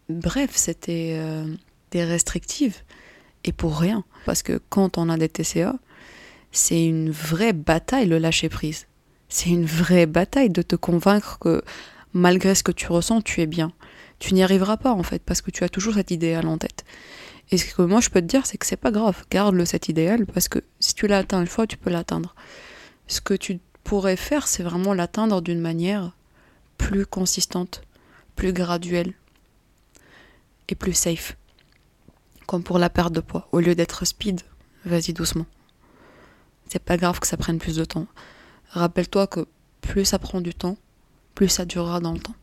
Bref, 0.09 0.49
c'était 0.55 1.21
des 1.93 2.03
restrictives 2.03 2.77
et 3.43 3.53
pour 3.53 3.77
rien 3.79 4.03
parce 4.25 4.41
que 4.41 4.59
quand 4.69 4.97
on 4.97 5.09
a 5.09 5.17
des 5.17 5.29
TCA, 5.29 5.75
c'est 6.51 6.83
une 6.83 7.11
vraie 7.11 7.53
bataille 7.53 8.07
le 8.07 8.17
lâcher 8.17 8.49
prise. 8.49 8.87
C'est 9.29 9.49
une 9.49 9.65
vraie 9.65 10.05
bataille 10.05 10.49
de 10.49 10.61
te 10.61 10.75
convaincre 10.75 11.37
que 11.39 11.63
malgré 12.13 12.55
ce 12.55 12.63
que 12.63 12.71
tu 12.71 12.87
ressens, 12.87 13.21
tu 13.21 13.41
es 13.41 13.47
bien. 13.47 13.71
Tu 14.19 14.33
n'y 14.33 14.43
arriveras 14.43 14.77
pas 14.77 14.91
en 14.91 15.03
fait 15.03 15.21
parce 15.23 15.41
que 15.41 15.51
tu 15.51 15.63
as 15.63 15.69
toujours 15.69 15.93
cet 15.93 16.11
idéal 16.11 16.47
en 16.47 16.57
tête. 16.57 16.83
Et 17.51 17.57
ce 17.57 17.73
que 17.73 17.81
moi 17.83 18.01
je 18.01 18.09
peux 18.09 18.21
te 18.21 18.25
dire, 18.25 18.45
c'est 18.45 18.57
que 18.57 18.65
c'est 18.65 18.75
pas 18.77 18.91
grave. 18.91 19.23
Garde-le 19.29 19.65
cet 19.65 19.87
idéal 19.87 20.25
parce 20.25 20.47
que 20.47 20.59
si 20.79 20.95
tu 20.95 21.07
l'atteins 21.07 21.41
une 21.41 21.47
fois, 21.47 21.67
tu 21.67 21.77
peux 21.77 21.91
l'atteindre. 21.91 22.33
Ce 23.07 23.21
que 23.21 23.35
tu 23.35 23.59
pourrais 23.83 24.15
faire, 24.15 24.47
c'est 24.47 24.63
vraiment 24.63 24.93
l'atteindre 24.93 25.41
d'une 25.41 25.61
manière 25.61 26.15
plus 26.77 27.05
consistante, 27.05 27.83
plus 28.35 28.53
graduelle 28.53 29.13
et 30.69 30.75
plus 30.75 30.93
safe. 30.93 31.35
Comme 32.47 32.63
pour 32.63 32.79
la 32.79 32.89
perte 32.89 33.13
de 33.13 33.21
poids. 33.21 33.47
Au 33.51 33.59
lieu 33.59 33.75
d'être 33.75 34.05
speed, 34.05 34.41
vas-y 34.85 35.13
doucement. 35.13 35.45
C'est 36.69 36.83
pas 36.83 36.97
grave 36.97 37.19
que 37.19 37.27
ça 37.27 37.37
prenne 37.37 37.59
plus 37.59 37.75
de 37.75 37.85
temps. 37.85 38.07
Rappelle-toi 38.69 39.27
que 39.27 39.47
plus 39.81 40.05
ça 40.05 40.19
prend 40.19 40.41
du 40.41 40.53
temps, 40.53 40.77
plus 41.35 41.49
ça 41.49 41.65
durera 41.65 41.99
dans 41.99 42.13
le 42.13 42.19
temps. 42.19 42.35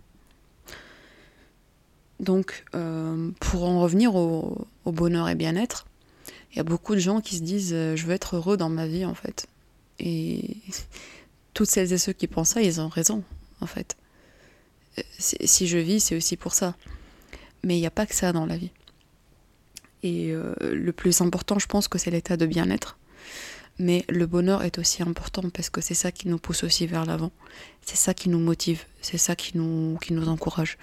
Donc, 2.21 2.64
euh, 2.75 3.30
pour 3.40 3.64
en 3.64 3.80
revenir 3.80 4.14
au, 4.14 4.66
bonheur 4.85 5.28
et 5.28 5.35
bien-être, 5.35 5.87
il 6.52 6.59
y 6.59 6.61
a 6.61 6.64
beaucoup 6.64 6.95
de 6.95 7.00
gens 7.00 7.21
qui 7.21 7.37
se 7.37 7.42
disent 7.42 7.73
euh, 7.73 7.97
je 7.97 8.07
veux 8.07 8.12
être 8.12 8.37
heureux 8.37 8.57
dans 8.57 8.69
ma 8.69 8.87
vie 8.87 9.04
en 9.04 9.14
fait. 9.14 9.47
Et 9.99 10.59
toutes 11.54 11.69
celles 11.69 11.92
et 11.92 11.99
ceux 11.99 12.12
qui 12.12 12.26
pensent 12.26 12.50
ça, 12.50 12.62
ils 12.62 12.80
ont 12.80 12.88
raison 12.88 13.25
en 13.61 13.66
fait. 13.66 13.97
si 15.19 15.66
je 15.66 15.78
vis, 15.78 16.00
c'est 16.00 16.16
aussi 16.16 16.37
pour 16.37 16.54
ça. 16.54 16.75
Mais 17.64 17.76
il 17.76 17.80
n'y 17.80 17.87
a 17.87 17.90
pas 17.90 18.07
que 18.07 18.14
ça 18.14 18.33
dans 18.33 18.47
la 18.47 18.57
vie. 18.57 18.71
Et 20.02 20.33
euh, 20.33 20.54
le 20.61 20.92
plus 20.92 21.21
important, 21.21 21.59
je 21.59 21.66
pense 21.66 21.88
que 21.88 21.99
c'est 21.99 22.11
l'état 22.11 22.37
de 22.37 22.47
bien-être. 22.47 22.97
Mais 23.78 24.04
le 24.09 24.26
bonheur 24.26 24.62
est 24.62 24.78
aussi 24.78 25.02
important 25.02 25.42
parce 25.50 25.71
que 25.71 25.80
c'est 25.80 25.95
ça 25.95 26.12
qui 26.12 26.28
nous 26.28 26.38
pousse 26.38 26.64
aussi 26.64 26.87
vers 26.87 27.07
l'avant. 27.07 27.33
C'est 27.83 27.97
ça 27.97 28.12
qui 28.12 28.28
nous 28.28 28.38
motive. 28.38 28.85
C'est 29.00 29.19
ça 29.19 29.35
qui 29.35 29.57
nous, 29.57 29.99
qui 30.02 30.12
nous 30.12 30.28
encourage. 30.28 30.76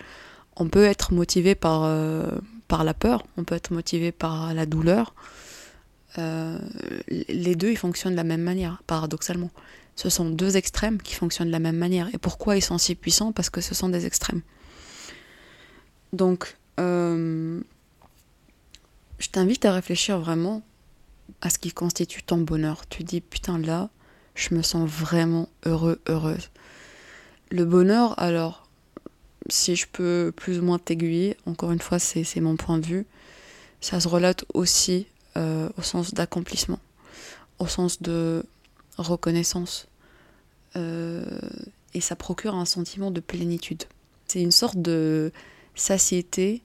On 0.55 0.67
peut 0.67 0.83
être 0.83 1.13
motivé 1.13 1.53
par, 1.53 1.83
euh, 1.83 2.31
par 2.67 2.83
la 2.83 2.95
peur, 2.95 3.24
on 3.38 3.43
peut 3.43 3.53
être 3.53 3.71
motivé 3.71 4.12
par 4.12 4.53
la 4.53 4.65
douleur. 4.65 5.13
Euh, 6.17 6.57
les 7.07 7.55
deux, 7.55 7.69
ils 7.69 7.77
fonctionnent 7.77 8.13
de 8.13 8.17
la 8.17 8.24
même 8.24 8.41
manière, 8.41 8.81
paradoxalement. 8.88 9.51
Ce 9.95 10.09
sont 10.09 10.29
deux 10.29 10.57
extrêmes 10.57 11.00
qui 11.00 11.13
fonctionnent 11.13 11.50
de 11.50 11.51
la 11.51 11.59
même 11.59 11.77
manière. 11.77 12.09
Et 12.13 12.17
pourquoi 12.17 12.55
ils 12.55 12.63
sont 12.63 12.79
si 12.79 12.95
puissants? 12.95 13.31
Parce 13.31 13.51
que 13.51 13.62
ce 13.62 13.75
sont 13.75 13.89
des 13.89 14.07
extrêmes. 14.07 14.41
Donc, 16.13 16.57
je 19.19 19.29
t'invite 19.29 19.65
à 19.65 19.74
réfléchir 19.74 20.19
vraiment 20.19 20.62
à 21.41 21.50
ce 21.50 21.57
qui 21.57 21.71
constitue 21.71 22.24
ton 22.24 22.38
bonheur. 22.38 22.88
Tu 22.88 23.03
dis, 23.03 23.21
putain, 23.21 23.57
là, 23.57 23.89
je 24.36 24.53
me 24.53 24.62
sens 24.62 24.89
vraiment 24.89 25.50
heureux, 25.65 26.00
heureuse. 26.07 26.50
Le 27.50 27.65
bonheur, 27.65 28.17
alors, 28.19 28.67
si 29.50 29.75
je 29.75 29.88
peux 29.88 30.31
plus 30.36 30.59
ou 30.59 30.63
moins 30.63 30.79
t'aiguiller, 30.79 31.38
encore 31.45 31.71
une 31.71 31.81
fois, 31.81 32.00
c'est 32.00 32.39
mon 32.39 32.55
point 32.55 32.77
de 32.77 32.86
vue, 32.86 33.05
ça 33.81 34.00
se 34.00 34.07
relate 34.07 34.45
aussi 34.53 35.07
euh, 35.38 35.69
au 35.77 35.81
sens 35.81 36.13
d'accomplissement, 36.13 36.79
au 37.59 37.67
sens 37.67 38.01
de 38.01 38.43
reconnaissance. 38.97 39.88
Euh, 40.75 41.39
et 41.93 42.01
ça 42.01 42.15
procure 42.15 42.55
un 42.55 42.65
sentiment 42.65 43.12
de 43.12 43.19
plénitude. 43.19 43.83
C'est 44.27 44.41
une 44.41 44.51
sorte 44.51 44.77
de 44.77 45.31
satiété 45.75 46.62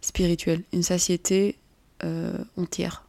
spirituelle, 0.00 0.62
une 0.72 0.82
satiété 0.82 1.56
euh, 2.04 2.38
entière. 2.56 3.04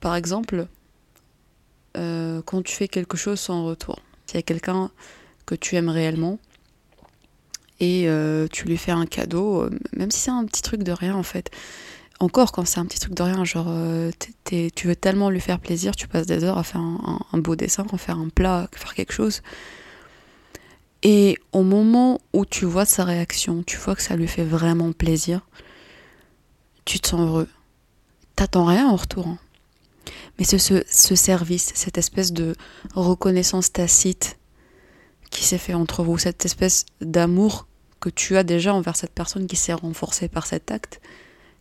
Par 0.00 0.14
exemple, 0.14 0.66
euh, 1.96 2.42
quand 2.44 2.62
tu 2.62 2.74
fais 2.74 2.88
quelque 2.88 3.16
chose 3.16 3.40
sans 3.40 3.64
retour, 3.64 3.98
s'il 4.26 4.36
y 4.36 4.38
a 4.38 4.42
quelqu'un 4.42 4.90
que 5.46 5.54
tu 5.54 5.76
aimes 5.76 5.88
réellement 5.88 6.38
et 7.80 8.08
euh, 8.08 8.46
tu 8.50 8.66
lui 8.66 8.76
fais 8.76 8.92
un 8.92 9.06
cadeau, 9.06 9.68
même 9.96 10.10
si 10.10 10.20
c'est 10.20 10.30
un 10.30 10.44
petit 10.44 10.62
truc 10.62 10.82
de 10.82 10.92
rien 10.92 11.14
en 11.16 11.22
fait, 11.22 11.50
encore 12.20 12.52
quand 12.52 12.64
c'est 12.64 12.78
un 12.78 12.86
petit 12.86 13.00
truc 13.00 13.14
de 13.14 13.22
rien, 13.22 13.44
genre 13.44 13.72
tu 14.44 14.86
veux 14.86 14.96
tellement 14.96 15.28
lui 15.28 15.40
faire 15.40 15.58
plaisir, 15.58 15.96
tu 15.96 16.06
passes 16.06 16.26
des 16.26 16.44
heures 16.44 16.58
à 16.58 16.62
faire 16.62 16.80
un, 16.80 17.38
beau 17.38 17.56
dessin, 17.56 17.84
à 17.92 17.98
faire 17.98 18.18
un 18.18 18.28
plat, 18.28 18.68
à 18.72 18.76
faire 18.76 18.94
quelque 18.94 19.12
chose. 19.12 19.42
Et 21.02 21.38
au 21.52 21.62
moment 21.62 22.20
où 22.32 22.46
tu 22.46 22.64
vois 22.64 22.84
sa 22.84 23.04
réaction, 23.04 23.64
tu 23.64 23.76
vois 23.76 23.96
que 23.96 24.02
ça 24.02 24.14
lui 24.14 24.28
fait 24.28 24.44
vraiment 24.44 24.92
plaisir, 24.92 25.40
tu 26.84 27.00
te 27.00 27.08
sens 27.08 27.20
heureux. 27.20 27.48
T'attends 28.36 28.64
rien 28.64 28.88
en 28.88 28.96
retour. 28.96 29.26
Mais 30.38 30.44
c'est 30.44 30.58
ce, 30.58 30.82
ce, 30.90 31.14
service, 31.14 31.72
cette 31.74 31.98
espèce 31.98 32.32
de 32.32 32.54
reconnaissance 32.94 33.72
tacite 33.72 34.38
qui 35.30 35.44
s'est 35.44 35.58
fait 35.58 35.74
entre 35.74 36.02
vous, 36.02 36.18
cette 36.18 36.44
espèce 36.44 36.86
d'amour 37.00 37.66
que 38.00 38.10
tu 38.10 38.36
as 38.36 38.42
déjà 38.42 38.74
envers 38.74 38.96
cette 38.96 39.12
personne 39.12 39.46
qui 39.46 39.56
s'est 39.56 39.72
renforcée 39.72 40.28
par 40.28 40.46
cet 40.46 40.70
acte, 40.70 41.00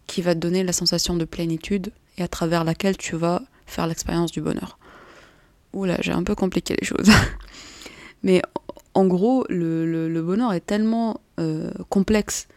qui 0.07 0.21
va 0.21 0.33
te 0.33 0.39
donner 0.39 0.63
la 0.63 0.73
sensation 0.73 1.15
de 1.15 1.25
plénitude 1.25 1.91
et 2.17 2.23
à 2.23 2.27
travers 2.27 2.63
laquelle 2.63 2.97
tu 2.97 3.15
vas 3.15 3.43
faire 3.65 3.87
l'expérience 3.87 4.31
du 4.31 4.41
bonheur. 4.41 4.77
Oula, 5.73 5.97
j'ai 6.01 6.11
un 6.11 6.23
peu 6.23 6.35
compliqué 6.35 6.75
les 6.79 6.85
choses. 6.85 7.09
Mais 8.23 8.41
en 8.93 9.05
gros, 9.05 9.45
le, 9.49 10.09
le, 10.09 10.21
bonheur 10.21 10.53
est 10.53 10.65
tellement 10.65 11.21
euh, 11.39 11.71
complexe 11.89 12.47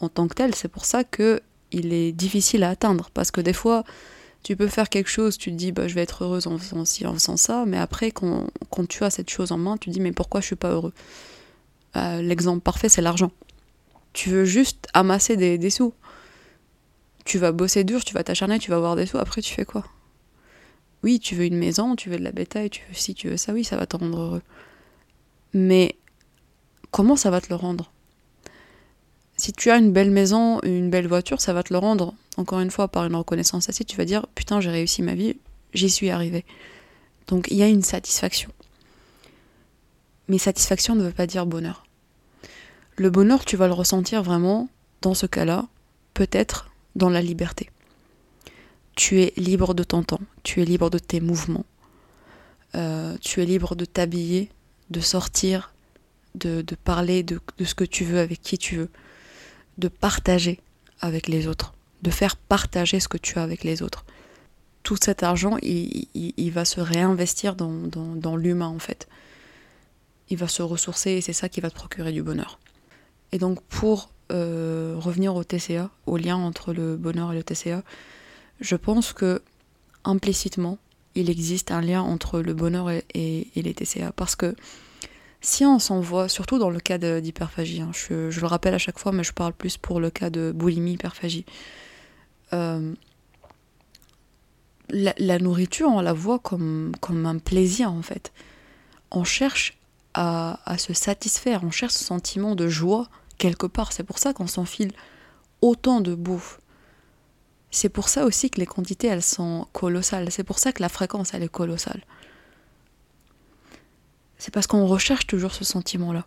en 0.00 0.08
tant 0.08 0.28
que 0.28 0.34
tel, 0.34 0.54
c'est 0.54 0.68
pour 0.68 0.84
ça 0.84 1.04
que 1.04 1.40
il 1.74 1.92
est 1.92 2.12
difficile 2.12 2.62
à 2.62 2.70
atteindre. 2.70 3.10
Parce 3.12 3.30
que 3.30 3.40
des 3.40 3.52
fois, 3.52 3.84
tu 4.42 4.56
peux 4.56 4.68
faire 4.68 4.88
quelque 4.88 5.08
chose, 5.08 5.38
tu 5.38 5.50
te 5.50 5.56
dis 5.56 5.72
bah, 5.72 5.88
je 5.88 5.94
vais 5.94 6.02
être 6.02 6.24
heureuse 6.24 6.46
en 6.46 6.58
faisant 6.58 6.84
ci, 6.84 7.06
en 7.06 7.14
faisant 7.14 7.36
ça, 7.36 7.64
mais 7.66 7.78
après, 7.78 8.10
quand, 8.10 8.46
tu 8.88 9.02
as 9.04 9.10
cette 9.10 9.30
chose 9.30 9.52
en 9.52 9.58
main, 9.58 9.76
tu 9.76 9.90
te 9.90 9.94
dis 9.94 10.00
mais 10.00 10.12
pourquoi 10.12 10.40
je 10.40 10.46
suis 10.46 10.56
pas 10.56 10.70
heureux? 10.70 10.92
Euh, 11.96 12.22
L'exemple 12.22 12.60
parfait, 12.60 12.88
c'est 12.88 13.02
l'argent. 13.02 13.32
Tu 14.12 14.30
veux 14.30 14.44
juste 14.44 14.86
amasser 14.92 15.36
des, 15.36 15.58
des 15.58 15.70
sous. 15.70 15.94
Tu 17.24 17.38
vas 17.38 17.52
bosser 17.52 17.84
dur, 17.84 18.04
tu 18.04 18.14
vas 18.14 18.22
t'acharner, 18.22 18.58
tu 18.58 18.70
vas 18.70 18.76
avoir 18.76 18.96
des 18.96 19.06
sous, 19.06 19.18
après 19.18 19.40
tu 19.40 19.54
fais 19.54 19.64
quoi? 19.64 19.84
Oui, 21.02 21.20
tu 21.20 21.34
veux 21.34 21.44
une 21.44 21.56
maison, 21.58 21.96
tu 21.96 22.10
veux 22.10 22.18
de 22.18 22.24
la 22.24 22.32
bétail, 22.32 22.70
tu 22.70 22.82
veux 22.88 22.94
si 22.94 23.14
tu 23.14 23.28
veux 23.28 23.36
ça, 23.36 23.52
oui, 23.52 23.64
ça 23.64 23.76
va 23.76 23.86
te 23.86 23.96
rendre 23.96 24.18
heureux. 24.18 24.42
Mais 25.54 25.96
comment 26.90 27.16
ça 27.16 27.30
va 27.30 27.40
te 27.40 27.48
le 27.48 27.56
rendre? 27.56 27.93
Si 29.44 29.52
tu 29.52 29.70
as 29.70 29.76
une 29.76 29.92
belle 29.92 30.10
maison, 30.10 30.58
une 30.62 30.88
belle 30.88 31.06
voiture, 31.06 31.38
ça 31.38 31.52
va 31.52 31.62
te 31.62 31.70
le 31.70 31.78
rendre, 31.78 32.14
encore 32.38 32.60
une 32.60 32.70
fois, 32.70 32.88
par 32.88 33.04
une 33.04 33.14
reconnaissance 33.14 33.68
assez, 33.68 33.84
tu 33.84 33.94
vas 33.94 34.06
dire, 34.06 34.26
putain, 34.34 34.58
j'ai 34.58 34.70
réussi 34.70 35.02
ma 35.02 35.14
vie, 35.14 35.36
j'y 35.74 35.90
suis 35.90 36.08
arrivé. 36.08 36.46
Donc 37.26 37.48
il 37.50 37.58
y 37.58 37.62
a 37.62 37.68
une 37.68 37.82
satisfaction. 37.82 38.50
Mais 40.28 40.38
satisfaction 40.38 40.94
ne 40.94 41.02
veut 41.02 41.12
pas 41.12 41.26
dire 41.26 41.44
bonheur. 41.44 41.84
Le 42.96 43.10
bonheur, 43.10 43.44
tu 43.44 43.58
vas 43.58 43.66
le 43.66 43.74
ressentir 43.74 44.22
vraiment, 44.22 44.70
dans 45.02 45.12
ce 45.12 45.26
cas-là, 45.26 45.66
peut-être 46.14 46.70
dans 46.96 47.10
la 47.10 47.20
liberté. 47.20 47.68
Tu 48.96 49.20
es 49.20 49.34
libre 49.36 49.74
de 49.74 49.84
ton 49.84 50.04
temps, 50.04 50.22
tu 50.42 50.62
es 50.62 50.64
libre 50.64 50.88
de 50.88 50.98
tes 50.98 51.20
mouvements, 51.20 51.66
euh, 52.76 53.14
tu 53.20 53.42
es 53.42 53.44
libre 53.44 53.76
de 53.76 53.84
t'habiller 53.84 54.48
de 54.88 55.00
sortir, 55.00 55.74
de, 56.34 56.64
parler 56.82 57.22
de, 57.22 57.38
ce 57.62 57.74
que 57.74 57.84
tu 57.84 58.04
veux 58.04 58.20
avec 58.20 58.40
qui 58.40 58.56
tu 58.56 58.76
veux, 58.76 58.88
de 59.78 59.88
partager 59.88 60.60
avec 61.00 61.28
les 61.28 61.46
autres, 61.46 61.74
de 62.02 62.10
faire 62.10 62.36
partager 62.36 63.00
ce 63.00 63.08
que 63.08 63.18
tu 63.18 63.38
as 63.38 63.42
avec 63.42 63.64
les 63.64 63.82
autres. 63.82 64.04
Tout 64.82 64.96
cet 65.02 65.22
argent, 65.22 65.56
il, 65.62 66.50
va 66.52 66.64
se 66.64 66.80
réinvestir 66.80 67.56
dans, 67.56 68.36
l'humain 68.36 68.68
en 68.68 68.78
fait. 68.78 69.08
Il 70.28 70.36
va 70.36 70.48
se 70.48 70.62
ressourcer 70.62 71.12
et 71.12 71.20
c'est 71.20 71.32
ça 71.32 71.48
qui 71.48 71.60
va 71.60 71.70
te 71.70 71.74
procurer 71.74 72.12
du 72.12 72.22
bonheur. 72.22 72.58
Et 73.32 73.38
donc 73.38 73.62
pour 73.62 74.10
euh, 74.32 74.94
revenir 74.98 75.34
au 75.34 75.44
TCA, 75.44 75.90
au 76.06 76.16
lien 76.16 76.36
entre 76.36 76.72
le 76.72 76.96
bonheur 76.96 77.32
et 77.32 77.36
le 77.36 77.42
TCA, 77.42 77.82
je 78.60 78.76
pense 78.76 79.12
que 79.12 79.42
implicitement, 80.04 80.78
il 81.14 81.30
existe 81.30 81.70
un 81.70 81.80
lien 81.80 82.02
entre 82.02 82.40
le 82.40 82.54
bonheur 82.54 82.90
et, 82.90 83.48
les 83.54 83.74
TCA. 83.74 84.12
Parce 84.12 84.36
que 84.36 84.54
si 85.44 85.66
on 85.66 85.78
s'en 85.78 86.00
voit, 86.00 86.28
surtout 86.28 86.58
dans 86.58 86.70
le 86.70 86.80
cas 86.80 86.96
d'hyperphagie, 86.96 87.82
hein, 87.82 87.90
je, 87.92 88.40
le 88.40 88.46
rappelle 88.46 88.72
à 88.72 88.78
chaque 88.78 88.98
fois, 88.98 89.12
mais 89.12 89.22
je 89.22 89.32
parle 89.32 89.52
plus 89.52 89.76
pour 89.76 90.00
le 90.00 90.08
cas 90.08 90.30
de 90.30 90.52
boulimie, 90.52 90.94
hyperphagie. 90.94 91.44
Euh, 92.54 92.94
la, 94.88 95.38
nourriture, 95.38 95.88
on 95.88 96.00
la 96.00 96.14
voit 96.14 96.38
comme, 96.38 96.92
comme 97.00 97.26
un 97.26 97.38
plaisir 97.38 97.92
en 97.92 98.00
fait. 98.00 98.32
On 99.10 99.22
cherche 99.22 99.76
à, 100.14 100.60
à 100.64 100.78
se 100.78 100.94
satisfaire, 100.94 101.62
on 101.62 101.70
cherche 101.70 101.92
ce 101.92 102.04
sentiment 102.04 102.54
de 102.54 102.68
joie 102.68 103.08
quelque 103.36 103.66
part. 103.66 103.92
C'est 103.92 104.04
pour 104.04 104.18
ça 104.18 104.32
qu'on 104.32 104.46
s'enfile 104.46 104.92
autant 105.60 106.00
de 106.00 106.14
bouffe. 106.14 106.58
C'est 107.70 107.90
pour 107.90 108.08
ça 108.08 108.24
aussi 108.24 108.48
que 108.50 108.60
les 108.60 108.66
quantités, 108.66 109.08
elles 109.08 109.22
sont 109.22 109.66
colossales. 109.72 110.30
C'est 110.30 110.44
pour 110.44 110.58
ça 110.58 110.72
que 110.72 110.80
la 110.80 110.88
fréquence, 110.88 111.34
elle 111.34 111.42
est 111.42 111.48
colossale. 111.48 112.02
C'est 114.44 114.52
parce 114.52 114.66
qu'on 114.66 114.84
recherche 114.84 115.26
toujours 115.26 115.54
ce 115.54 115.64
sentiment-là. 115.64 116.26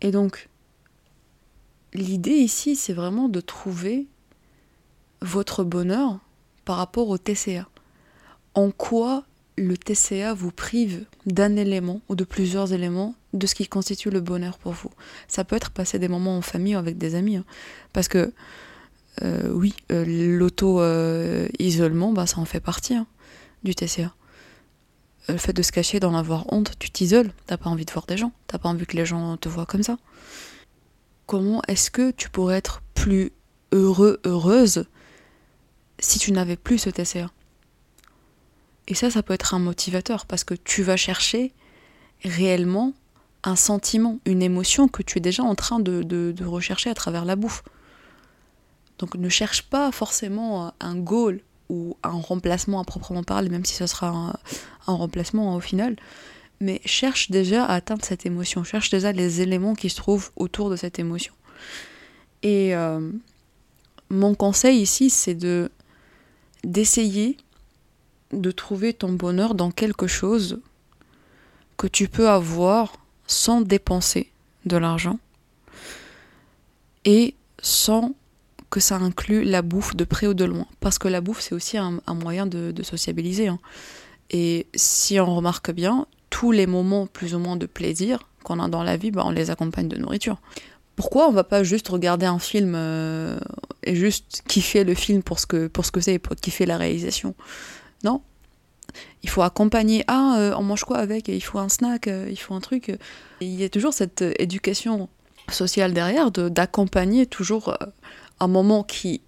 Et 0.00 0.10
donc, 0.10 0.48
l'idée 1.94 2.32
ici, 2.32 2.74
c'est 2.74 2.92
vraiment 2.92 3.28
de 3.28 3.40
trouver 3.40 4.08
votre 5.22 5.62
bonheur 5.62 6.18
par 6.64 6.78
rapport 6.78 7.08
au 7.08 7.16
TCA. 7.16 7.68
En 8.54 8.72
quoi 8.72 9.22
le 9.56 9.76
TCA 9.76 10.34
vous 10.34 10.50
prive 10.50 11.04
d'un 11.26 11.54
élément 11.54 12.00
ou 12.08 12.16
de 12.16 12.24
plusieurs 12.24 12.72
éléments 12.72 13.14
de 13.34 13.46
ce 13.46 13.54
qui 13.54 13.68
constitue 13.68 14.10
le 14.10 14.20
bonheur 14.20 14.58
pour 14.58 14.72
vous. 14.72 14.90
Ça 15.28 15.44
peut 15.44 15.54
être 15.54 15.70
passer 15.70 16.00
des 16.00 16.08
moments 16.08 16.38
en 16.38 16.42
famille 16.42 16.74
ou 16.74 16.80
avec 16.80 16.98
des 16.98 17.14
amis. 17.14 17.36
Hein. 17.36 17.44
Parce 17.92 18.08
que 18.08 18.32
euh, 19.22 19.48
oui, 19.52 19.76
euh, 19.92 20.04
l'auto-isolement, 20.36 22.12
bah, 22.12 22.26
ça 22.26 22.40
en 22.40 22.46
fait 22.46 22.58
partie 22.58 22.96
hein, 22.96 23.06
du 23.62 23.76
TCA. 23.76 24.12
Le 25.28 25.36
fait 25.36 25.52
de 25.52 25.62
se 25.62 25.70
cacher, 25.70 26.00
d'en 26.00 26.14
avoir 26.14 26.52
honte, 26.52 26.72
tu 26.78 26.90
t'isoles, 26.90 27.32
t'as 27.46 27.56
pas 27.56 27.70
envie 27.70 27.84
de 27.84 27.92
voir 27.92 28.06
des 28.06 28.16
gens, 28.16 28.32
t'as 28.46 28.58
pas 28.58 28.68
envie 28.68 28.86
que 28.86 28.96
les 28.96 29.06
gens 29.06 29.36
te 29.36 29.48
voient 29.48 29.66
comme 29.66 29.82
ça. 29.82 29.98
Comment 31.26 31.62
est-ce 31.68 31.90
que 31.90 32.10
tu 32.10 32.30
pourrais 32.30 32.56
être 32.56 32.82
plus 32.94 33.32
heureux, 33.72 34.20
heureuse, 34.24 34.86
si 35.98 36.18
tu 36.18 36.32
n'avais 36.32 36.56
plus 36.56 36.78
ce 36.78 36.90
TCA 36.90 37.30
Et 38.88 38.94
ça, 38.94 39.10
ça 39.10 39.22
peut 39.22 39.34
être 39.34 39.54
un 39.54 39.60
motivateur, 39.60 40.26
parce 40.26 40.42
que 40.42 40.54
tu 40.54 40.82
vas 40.82 40.96
chercher 40.96 41.52
réellement 42.24 42.94
un 43.44 43.56
sentiment, 43.56 44.18
une 44.24 44.42
émotion 44.42 44.88
que 44.88 45.02
tu 45.02 45.18
es 45.18 45.20
déjà 45.20 45.42
en 45.42 45.54
train 45.54 45.78
de 45.78 46.44
rechercher 46.44 46.90
à 46.90 46.94
travers 46.94 47.24
la 47.24 47.36
bouffe. 47.36 47.62
Donc 48.98 49.14
ne 49.14 49.28
cherche 49.28 49.62
pas 49.62 49.92
forcément 49.92 50.74
un 50.80 50.96
goal 50.96 51.40
ou 51.70 51.96
un 52.02 52.10
remplacement 52.10 52.80
à 52.80 52.84
proprement 52.84 53.22
parler, 53.22 53.48
même 53.48 53.64
si 53.64 53.74
ce 53.74 53.86
sera 53.86 54.08
un, 54.86 54.92
remplacement 54.92 55.54
au 55.54 55.60
final. 55.60 55.96
mais 56.60 56.80
cherche 56.84 57.30
déjà 57.30 57.64
à 57.64 57.74
atteindre 57.76 58.04
cette 58.04 58.26
émotion, 58.26 58.64
cherche 58.64 58.90
déjà 58.90 59.12
les 59.12 59.40
éléments 59.40 59.74
qui 59.74 59.88
se 59.88 59.96
trouvent 59.96 60.30
autour 60.36 60.68
de 60.68 60.76
cette 60.76 60.98
émotion. 60.98 61.32
Et 62.42 62.74
euh, 62.74 63.10
mon 64.10 64.34
conseil 64.34 64.80
ici, 64.80 65.08
c'est 65.08 65.34
de 65.34 65.70
d'essayer 66.64 67.38
de 68.32 68.50
trouver 68.50 68.92
ton 68.92 69.12
bonheur 69.12 69.54
dans 69.54 69.70
quelque 69.70 70.06
chose 70.06 70.60
que 71.78 71.86
tu 71.86 72.08
peux 72.08 72.28
avoir 72.28 72.92
sans 73.26 73.62
dépenser 73.62 74.30
de 74.66 74.76
l'argent 74.76 75.18
et 77.06 77.34
sans 77.62 78.14
que 78.70 78.80
ça 78.80 78.96
inclue 78.96 79.42
la 79.42 79.62
bouffe 79.62 79.96
de 79.96 80.04
près 80.04 80.26
ou 80.26 80.34
de 80.34 80.44
loin. 80.44 80.66
Parce 80.78 80.98
que 80.98 81.08
la 81.08 81.20
bouffe, 81.20 81.40
c'est 81.40 81.54
aussi 81.54 81.76
un, 81.76 82.00
moyen 82.08 82.46
de, 82.46 82.82
sociabiliser. 82.82 83.48
Hein. 83.48 83.58
Et 84.30 84.68
si 84.74 85.18
on 85.18 85.34
remarque 85.34 85.72
bien, 85.72 86.06
tous 86.30 86.52
les 86.52 86.66
moments 86.66 87.06
plus 87.06 87.34
ou 87.34 87.40
moins 87.40 87.56
de 87.56 87.66
plaisir 87.66 88.20
qu'on 88.44 88.60
a 88.60 88.68
dans 88.68 88.84
la 88.84 88.96
vie, 88.96 89.10
bah, 89.10 89.22
on 89.26 89.30
les 89.30 89.50
accompagne 89.50 89.88
de 89.88 89.96
nourriture. 89.96 90.40
Pourquoi 90.94 91.28
on 91.28 91.32
va 91.32 91.44
pas 91.44 91.64
juste 91.64 91.88
regarder 91.88 92.26
un 92.26 92.38
film 92.38 92.74
euh, 92.76 93.38
et 93.82 93.96
juste 93.96 94.42
kiffer 94.46 94.84
le 94.84 94.94
film 94.94 95.22
pour 95.22 95.40
ce 95.40 95.46
que 95.46 95.66
pour 95.66 95.84
ce 95.84 95.90
que 95.90 96.00
c'est, 96.00 96.18
pour 96.18 96.36
kiffer 96.36 96.66
la 96.66 96.76
réalisation? 96.76 97.34
Non, 98.04 98.20
il 99.22 99.30
faut 99.30 99.42
accompagner. 99.42 100.04
Ah, 100.08 100.36
euh, 100.38 100.54
on 100.56 100.62
mange 100.62 100.84
quoi 100.84 100.98
avec? 100.98 101.28
Il 101.28 101.40
faut 101.40 101.58
un 101.58 101.68
snack, 101.68 102.06
euh, 102.06 102.26
il 102.30 102.36
faut 102.36 102.54
un 102.54 102.60
truc. 102.60 102.92
il 103.40 103.54
y 103.60 103.64
a 103.64 103.68
toujours 103.68 103.94
cette 103.94 104.22
éducation 104.38 105.08
sociale 105.50 105.94
derrière 105.94 106.30
d'accompagner 106.30 107.26
toujours 107.26 107.76
un 108.40 108.48
moment 108.48 108.82
qui 108.82 109.20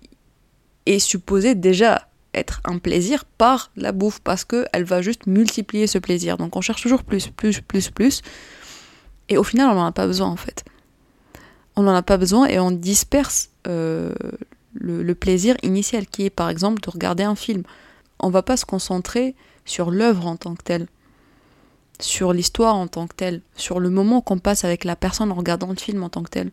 est 0.87 0.99
supposé 0.99 1.55
déjà 1.55 2.09
être 2.35 2.61
un 2.65 2.79
plaisir 2.79 3.25
par 3.25 3.71
la 3.77 3.93
bouffe 3.93 4.21
parce 4.21 4.45
qu'elle 4.45 4.85
va 4.85 5.03
juste 5.03 5.27
multiplier 5.27 5.87
ce 5.87 5.99
plaisir. 5.99 6.39
Donc 6.39 6.57
on 6.57 6.61
cherche 6.61 6.83
toujours 6.83 7.05
plus, 7.05 7.29
plus, 7.29 7.61
plus, 7.61 7.91
plus. 7.91 8.23
Et 9.29 9.37
au 9.37 9.45
final, 9.45 9.71
on 9.71 9.75
n'en 9.75 9.87
a 9.87 9.93
pas 9.93 10.07
besoin 10.07 10.29
en 10.29 10.37
fait. 10.37 10.65
On 11.77 11.83
n'en 11.83 11.95
a 11.95 12.03
pas 12.03 12.17
besoin 12.17 12.47
et 12.47 12.59
on 12.59 12.71
disperse 12.71 13.51
euh, 13.67 14.13
le, 14.75 15.15
plaisir 15.15 15.57
initial 15.63 16.07
qui 16.07 16.25
est 16.25 16.31
par 16.31 16.49
exemple 16.49 16.81
de 16.83 16.91
regarder 16.91 17.23
un 17.23 17.35
film. 17.35 17.63
On 18.21 18.31
va 18.31 18.43
pas 18.43 18.57
se 18.57 18.65
concentrer 18.65 19.35
sur 19.65 19.91
l'œuvre 19.91 20.27
en 20.27 20.37
tant 20.37 20.55
que 20.55 20.63
telle, 20.63 20.87
sur 22.01 22.33
l'histoire 22.33 22.75
en 22.77 22.89
tant 22.89 23.07
que 23.07 23.15
telle, 23.15 23.43
sur 23.57 23.81
le 23.81 23.91
moment 23.91 24.21
qu'on 24.21 24.39
passe 24.39 24.65
avec 24.65 24.85
la 24.85 24.97
personne 24.97 25.33
en 25.33 25.35
regardant 25.35 25.69
le 25.69 25.77
film 25.77 26.03
en 26.03 26.09
tant 26.09 26.23
que 26.23 26.31
tel. 26.31 26.51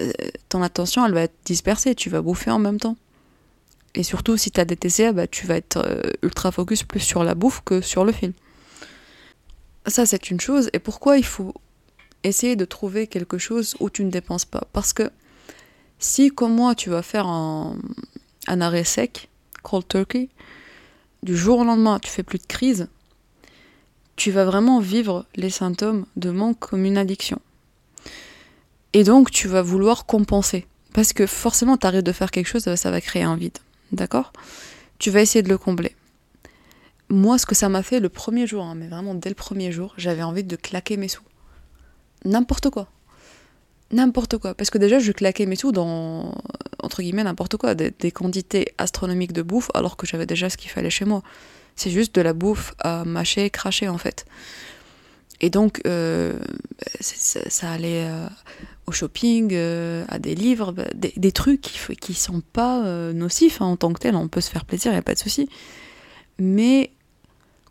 Euh, 0.00 0.12
ton 0.48 0.62
attention, 0.62 1.04
elle 1.06 1.14
va 1.14 1.22
être 1.22 1.36
dispersée, 1.44 1.94
tu 1.94 2.10
vas 2.10 2.22
bouffer 2.22 2.50
en 2.50 2.58
même 2.58 2.80
temps. 2.80 2.96
Et 3.94 4.02
surtout, 4.02 4.36
si 4.36 4.50
tu 4.50 4.60
as 4.60 4.64
des 4.64 4.76
TCA, 4.76 5.12
bah, 5.12 5.26
tu 5.26 5.46
vas 5.46 5.56
être 5.56 5.78
euh, 5.78 6.02
ultra 6.22 6.50
focus 6.50 6.82
plus 6.82 7.00
sur 7.00 7.22
la 7.22 7.34
bouffe 7.34 7.62
que 7.64 7.80
sur 7.80 8.04
le 8.04 8.12
film. 8.12 8.32
Ça, 9.86 10.06
c'est 10.06 10.30
une 10.30 10.40
chose. 10.40 10.68
Et 10.72 10.78
pourquoi 10.78 11.16
il 11.18 11.24
faut 11.24 11.54
essayer 12.24 12.56
de 12.56 12.64
trouver 12.64 13.06
quelque 13.06 13.38
chose 13.38 13.76
où 13.80 13.90
tu 13.90 14.04
ne 14.04 14.10
dépenses 14.10 14.46
pas? 14.46 14.66
Parce 14.72 14.92
que 14.92 15.10
si, 15.98 16.30
comme 16.30 16.54
moi, 16.54 16.74
tu 16.74 16.90
vas 16.90 17.02
faire 17.02 17.26
un, 17.26 17.76
un 18.48 18.60
arrêt 18.60 18.84
sec, 18.84 19.28
cold 19.62 19.86
turkey, 19.86 20.28
du 21.22 21.36
jour 21.36 21.60
au 21.60 21.64
lendemain, 21.64 22.00
tu 22.00 22.10
fais 22.10 22.22
plus 22.22 22.38
de 22.38 22.46
crise, 22.46 22.88
tu 24.16 24.30
vas 24.30 24.44
vraiment 24.44 24.80
vivre 24.80 25.26
les 25.36 25.50
symptômes 25.50 26.06
de 26.16 26.30
manque 26.30 26.58
comme 26.58 26.84
une 26.84 26.98
addiction. 26.98 27.40
Et 28.94 29.02
donc, 29.02 29.30
tu 29.30 29.48
vas 29.48 29.60
vouloir 29.60 30.06
compenser. 30.06 30.66
Parce 30.94 31.12
que 31.12 31.26
forcément, 31.26 31.76
tu 31.76 32.02
de 32.02 32.12
faire 32.12 32.30
quelque 32.30 32.46
chose, 32.46 32.72
ça 32.76 32.90
va 32.90 33.00
créer 33.00 33.24
un 33.24 33.36
vide. 33.36 33.58
D'accord? 33.90 34.32
Tu 34.98 35.10
vas 35.10 35.20
essayer 35.20 35.42
de 35.42 35.48
le 35.48 35.58
combler. 35.58 35.94
Moi, 37.08 37.36
ce 37.36 37.44
que 37.44 37.56
ça 37.56 37.68
m'a 37.68 37.82
fait 37.82 38.00
le 38.00 38.08
premier 38.08 38.46
jour, 38.46 38.64
hein, 38.64 38.74
mais 38.76 38.86
vraiment 38.86 39.14
dès 39.14 39.28
le 39.28 39.34
premier 39.34 39.72
jour, 39.72 39.92
j'avais 39.98 40.22
envie 40.22 40.44
de 40.44 40.56
claquer 40.56 40.96
mes 40.96 41.08
sous. 41.08 41.24
N'importe 42.24 42.70
quoi. 42.70 42.88
N'importe 43.90 44.38
quoi. 44.38 44.54
Parce 44.54 44.70
que 44.70 44.78
déjà, 44.78 45.00
je 45.00 45.12
claquais 45.12 45.46
mes 45.46 45.56
sous 45.56 45.72
dans, 45.72 46.32
entre 46.80 47.02
guillemets, 47.02 47.24
n'importe 47.24 47.56
quoi. 47.56 47.74
Des, 47.74 48.12
quantités 48.12 48.72
astronomiques 48.78 49.32
de 49.32 49.42
bouffe, 49.42 49.70
alors 49.74 49.96
que 49.96 50.06
j'avais 50.06 50.26
déjà 50.26 50.48
ce 50.48 50.56
qu'il 50.56 50.70
fallait 50.70 50.90
chez 50.90 51.04
moi. 51.04 51.22
C'est 51.74 51.90
juste 51.90 52.14
de 52.14 52.20
la 52.20 52.32
bouffe 52.32 52.74
à 52.78 53.04
mâcher, 53.04 53.50
cracher, 53.50 53.88
en 53.88 53.98
fait. 53.98 54.24
Et 55.40 55.50
donc, 55.50 55.82
euh, 55.86 56.38
ça, 57.00 57.70
allait 57.70 58.06
euh, 58.06 58.28
au 58.86 58.92
shopping, 58.92 59.50
euh, 59.52 60.04
à 60.08 60.18
des 60.18 60.34
livres, 60.34 60.72
bah, 60.72 60.86
des, 60.94 61.32
trucs 61.32 61.60
qui, 61.60 61.78
qui 61.96 62.14
sont 62.14 62.40
pas 62.40 62.84
euh, 62.84 63.12
nocifs 63.12 63.60
hein, 63.60 63.66
en 63.66 63.76
tant 63.76 63.92
que 63.92 64.00
tel, 64.00 64.14
on 64.14 64.28
peut 64.28 64.40
se 64.40 64.50
faire 64.50 64.64
plaisir, 64.64 64.92
il 64.92 64.94
n'y 64.94 64.98
a 64.98 65.02
pas 65.02 65.14
de 65.14 65.18
souci. 65.18 65.48
Mais 66.38 66.92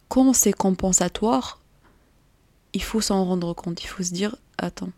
quand 0.08 0.34
c'est 0.34 0.54
compensatoire, 0.54 1.62
il 2.74 2.84
faut 2.84 3.02
s'en 3.02 3.24
rendre 3.26 3.54
compte, 3.54 3.84
il 3.84 3.88
faut 3.88 4.04
se 4.04 4.14
dire, 4.14 4.36
attends, 4.58 4.92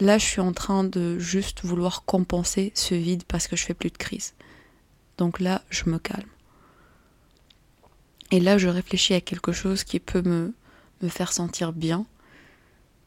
là 0.00 0.18
je 0.18 0.24
suis 0.24 0.40
en 0.40 0.52
train 0.52 0.84
de 0.84 1.18
juste 1.18 1.64
vouloir 1.64 2.04
compenser 2.04 2.72
ce 2.74 2.94
vide 2.94 3.24
parce 3.24 3.46
que 3.48 3.56
je 3.56 3.64
fais 3.64 3.74
plus 3.74 3.90
de 3.90 3.98
crise. 3.98 4.34
Donc 5.18 5.40
là, 5.40 5.62
je 5.68 5.90
me 5.90 5.98
calme. 5.98 6.28
Et 8.30 8.40
là, 8.40 8.56
je 8.56 8.68
réfléchis 8.68 9.12
à 9.12 9.20
quelque 9.20 9.52
chose 9.52 9.84
qui 9.84 10.00
peut 10.00 10.22
me, 10.22 10.54
me 11.02 11.08
faire 11.08 11.32
sentir 11.32 11.72
bien 11.72 12.06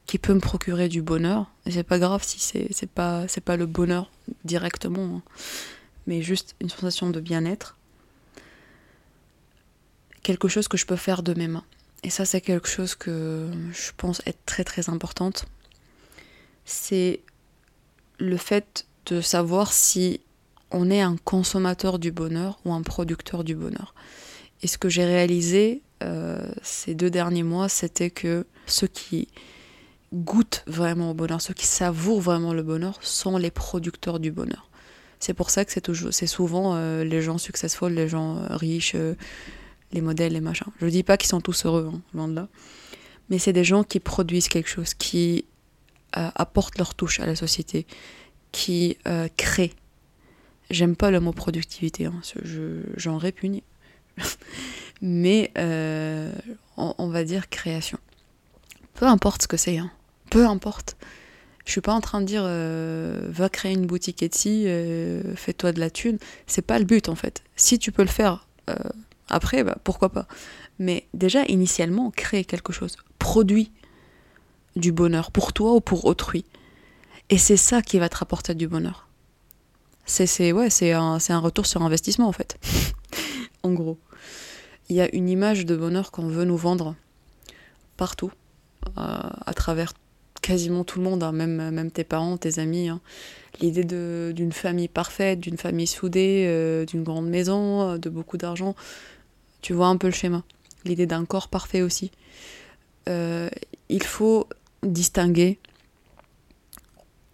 qui 0.06 0.20
peut 0.20 0.34
me 0.34 0.40
procurer 0.40 0.88
du 0.88 1.02
bonheur. 1.02 1.52
Et 1.66 1.72
c'est 1.72 1.84
pas 1.84 2.00
grave 2.00 2.24
si 2.24 2.40
c'est, 2.40 2.68
c'est 2.72 2.90
pas 2.90 3.28
c'est 3.28 3.44
pas 3.44 3.58
le 3.58 3.66
bonheur 3.66 4.12
directement, 4.44 5.18
hein. 5.18 5.22
mais 6.08 6.22
juste 6.22 6.56
une 6.62 6.70
sensation 6.70 7.10
de 7.10 7.20
bien-être. 7.20 7.78
Quelque 10.22 10.48
chose 10.48 10.68
que 10.68 10.78
je 10.78 10.86
peux 10.86 10.96
faire 10.96 11.24
de 11.24 11.34
mes 11.34 11.48
mains. 11.48 11.66
Et 12.04 12.10
ça, 12.10 12.26
c'est 12.26 12.42
quelque 12.42 12.68
chose 12.68 12.96
que 12.96 13.50
je 13.74 13.92
pense 13.98 14.22
être 14.26 14.44
très 14.46 14.64
très 14.64 14.90
importante. 14.90 15.46
C'est 16.66 17.22
le 18.20 18.38
fait 18.38 18.86
de 19.08 19.22
savoir 19.22 19.74
si 19.74 20.22
on 20.72 20.90
est 20.90 21.02
un 21.02 21.16
consommateur 21.18 22.00
du 22.00 22.12
bonheur 22.12 22.60
ou 22.66 22.74
un 22.74 22.82
producteur 22.82 23.44
du 23.44 23.56
bonheur. 23.56 23.94
Et 24.62 24.68
ce 24.68 24.78
que 24.78 24.90
j'ai 24.90 25.06
réalisé 25.06 25.82
euh, 26.04 26.46
ces 26.62 26.96
deux 26.96 27.10
derniers 27.10 27.44
mois, 27.44 27.70
c'était 27.70 28.10
que 28.10 28.46
ceux 28.66 28.88
qui 28.88 29.28
goûtent 30.14 30.64
vraiment 30.68 31.12
au 31.12 31.14
bonheur, 31.14 31.42
ceux 31.42 31.54
qui 31.54 31.66
savourent 31.66 32.22
vraiment 32.22 32.54
le 32.54 32.64
bonheur, 32.64 32.98
sont 33.02 33.38
les 33.38 33.52
producteurs 33.52 34.20
du 34.20 34.32
bonheur. 34.32 34.70
C'est 35.20 35.34
pour 35.34 35.50
ça 35.50 35.66
que 35.66 35.72
c'est 35.72 35.82
toujours, 35.82 36.14
c'est 36.14 36.28
souvent 36.28 36.76
euh, 36.76 37.04
les 37.04 37.22
gens 37.22 37.38
successful, 37.38 37.92
les 37.92 38.08
gens 38.08 38.38
euh, 38.38 38.56
riches, 38.56 38.94
euh, 38.96 39.16
les 39.92 40.02
modèles, 40.02 40.34
les 40.34 40.42
machins. 40.42 40.68
Je 40.80 40.88
dis 40.88 41.04
pas 41.04 41.18
qu'ils 41.18 41.30
sont 41.30 41.42
tous 41.42 41.66
heureux, 41.66 41.92
hein, 41.94 42.02
loin 42.14 42.28
de 42.28 42.36
là, 42.36 42.48
mais 43.30 43.40
c'est 43.40 43.54
des 43.54 43.64
gens 43.64 43.84
qui 43.84 44.00
produisent 44.00 44.50
quelque 44.50 44.70
chose, 44.70 44.94
qui 44.94 45.46
apportent 46.14 46.78
leur 46.78 46.96
touche 46.96 47.20
à 47.20 47.26
la 47.26 47.36
société, 47.36 47.86
qui 48.54 48.98
créent. 49.36 49.74
J'aime 50.70 50.96
pas 50.96 51.12
le 51.12 51.20
mot 51.20 51.34
productivité, 51.34 52.06
hein, 52.06 52.22
j'en 52.96 53.18
répugne, 53.18 53.62
mais 55.02 55.52
on, 56.78 57.08
va 57.10 57.24
dire 57.26 57.50
création. 57.50 58.00
Peu 58.96 59.06
importe 59.06 59.44
ce 59.44 59.48
que 59.48 59.58
c'est, 59.58 59.78
hein 59.78 59.92
peu 60.30 60.46
importe. 60.46 60.98
Je 61.66 61.72
suis 61.72 61.82
pas 61.82 61.94
en 61.94 62.02
train 62.02 62.22
de 62.22 62.26
dire 62.26 62.44
euh, 62.46 63.28
va 63.30 63.50
créer 63.50 63.74
une 63.74 63.88
boutique 63.88 64.22
Etsy, 64.22 64.66
euh, 64.68 65.36
fais-toi 65.36 65.72
de 65.72 65.80
la 65.80 65.90
thune. 65.90 66.18
C'est 66.46 66.62
pas 66.62 66.78
le 66.78 66.86
but 66.86 67.10
en 67.10 67.16
fait. 67.16 67.44
Si 67.56 67.80
tu 67.80 67.92
peux 67.92 68.04
le 68.04 68.10
faire 68.10 68.48
euh, 68.70 68.76
après, 69.30 69.64
bah, 69.64 69.78
pourquoi 69.84 70.10
pas. 70.10 70.28
Mais 70.78 71.08
déjà 71.14 71.44
initialement, 71.46 72.12
crée 72.12 72.44
quelque 72.44 72.74
chose, 72.74 72.98
produit 73.18 73.72
du 74.76 74.92
bonheur 74.92 75.32
pour 75.32 75.54
toi 75.54 75.74
ou 75.74 75.82
pour 75.82 76.06
autrui. 76.06 76.46
Et 77.30 77.38
c'est 77.38 77.58
ça 77.58 77.82
qui 77.82 77.98
va 77.98 78.10
te 78.10 78.18
rapporter 78.18 78.54
du 78.54 78.68
bonheur. 78.68 79.08
C'est 80.06 80.52
ouais, 80.52 80.70
un, 80.94 81.18
un 81.30 81.40
retour 81.40 81.66
sur 81.66 81.82
investissement 81.82 82.28
en 82.28 82.32
fait. 82.32 82.60
en 83.64 83.72
gros, 83.72 83.98
il 84.90 84.96
y 84.96 85.02
a 85.02 85.14
une 85.16 85.30
image 85.30 85.66
de 85.66 85.76
bonheur 85.76 86.12
qu'on 86.12 86.28
veut 86.28 86.46
nous 86.46 86.58
vendre 86.58 86.96
partout, 87.98 88.32
à 88.96 89.54
travers 89.54 89.94
quasiment 90.46 90.84
tout 90.84 91.00
le 91.00 91.06
monde, 91.06 91.24
hein, 91.24 91.32
même, 91.32 91.72
même 91.72 91.90
tes 91.90 92.04
parents, 92.04 92.38
tes 92.38 92.60
amis. 92.60 92.88
Hein. 92.90 93.02
L'idée 93.62 93.84
d'une 94.34 94.52
famille 94.52 94.88
parfaite, 94.88 95.40
d'une 95.40 95.58
famille 95.58 95.88
soudée, 95.88 96.46
euh, 96.48 96.86
d'une 96.86 97.04
grande 97.04 97.28
maison, 97.28 97.82
euh, 97.82 97.98
de 97.98 98.10
beaucoup 98.10 98.38
d'argent, 98.38 98.76
tu 99.62 99.74
vois 99.74 99.88
un 99.88 99.98
peu 99.98 100.06
le 100.08 100.14
schéma. 100.14 100.44
L'idée 100.84 101.08
d'un 101.08 101.26
corps 101.26 101.48
parfait 101.48 101.82
aussi. 101.82 102.12
Euh, 103.10 103.50
il 103.90 104.04
faut 104.04 104.48
distinguer 104.84 105.58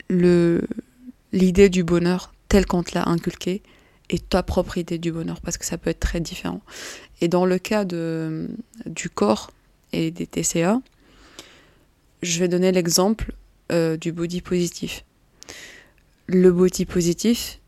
l'idée 0.09 1.69
du 1.69 1.83
bonheur 1.83 2.33
telle 2.47 2.65
qu'on 2.65 2.83
te 2.83 2.95
l'a 2.95 3.09
inculquée 3.09 3.61
et 4.09 4.19
ta 4.19 4.41
propre 4.41 4.77
idée 4.77 4.97
du 4.99 5.11
bonheur, 5.11 5.41
parce 5.41 5.57
que 5.57 5.65
ça 5.65 5.77
peut 5.77 5.89
être 5.89 5.99
très 5.99 6.21
différent. 6.21 6.61
Et 7.19 7.27
dans 7.27 7.45
le 7.45 7.57
cas 7.59 7.83
de, 7.83 8.49
du 8.85 9.09
corps 9.09 9.51
et 9.91 10.11
des 10.11 10.27
TCA, 10.27 10.81
je 12.21 12.39
vais 12.39 12.47
donner 12.47 12.71
l'exemple 12.71 13.33
euh, 13.71 13.97
du 13.97 14.11
body 14.11 14.41
positif. 14.41 15.05
Le 16.27 16.51
body 16.51 16.85
positif, 16.85 17.59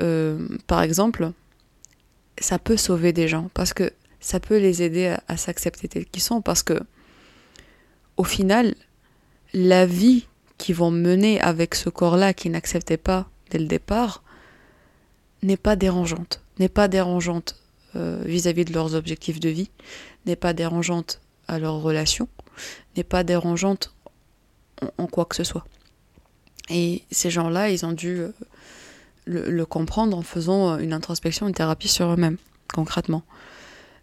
euh, 0.00 0.48
par 0.66 0.82
exemple, 0.82 1.32
ça 2.40 2.58
peut 2.58 2.76
sauver 2.76 3.12
des 3.12 3.28
gens 3.28 3.50
parce 3.54 3.72
que 3.72 3.92
ça 4.20 4.40
peut 4.40 4.58
les 4.58 4.82
aider 4.82 5.16
à, 5.28 5.36
s'accepter 5.36 5.88
tels 5.88 6.06
qu'ils 6.06 6.22
sont 6.22 6.40
parce 6.40 6.62
que 6.62 6.80
au 8.16 8.24
final, 8.24 8.74
la 9.52 9.86
vie 9.86 10.26
qu'ils 10.58 10.74
vont 10.74 10.90
mener 10.90 11.40
avec 11.40 11.74
ce 11.74 11.88
corps-là 11.88 12.34
qui 12.34 12.50
n'acceptait 12.50 12.96
pas 12.96 13.28
dès 13.50 13.58
le 13.58 13.66
départ 13.66 14.24
n'est 15.42 15.56
pas 15.56 15.76
dérangeante, 15.76 16.42
n'est 16.58 16.68
pas 16.68 16.88
dérangeante 16.88 17.56
euh, 17.96 18.20
vis-à-vis 18.24 18.64
de 18.64 18.72
leurs 18.72 18.94
objectifs 18.94 19.40
de 19.40 19.48
vie, 19.48 19.70
n'est 20.26 20.36
pas 20.36 20.52
dérangeante 20.52 21.20
à 21.46 21.58
leurs 21.58 21.80
relations, 21.80 22.28
n'est 22.96 23.04
pas 23.04 23.22
dérangeante 23.22 23.94
en, 24.98 25.06
quoi 25.06 25.24
que 25.24 25.36
ce 25.36 25.44
soit. 25.44 25.64
Et 26.70 27.02
ces 27.10 27.30
gens-là, 27.30 27.70
ils 27.70 27.86
ont 27.86 27.92
dû 27.92 28.18
euh, 28.18 28.32
le, 29.24 29.66
comprendre 29.66 30.16
en 30.16 30.22
faisant 30.22 30.78
une 30.78 30.92
introspection, 30.92 31.48
une 31.48 31.54
thérapie 31.54 31.88
sur 31.88 32.10
eux-mêmes, 32.12 32.36
concrètement. 32.72 33.22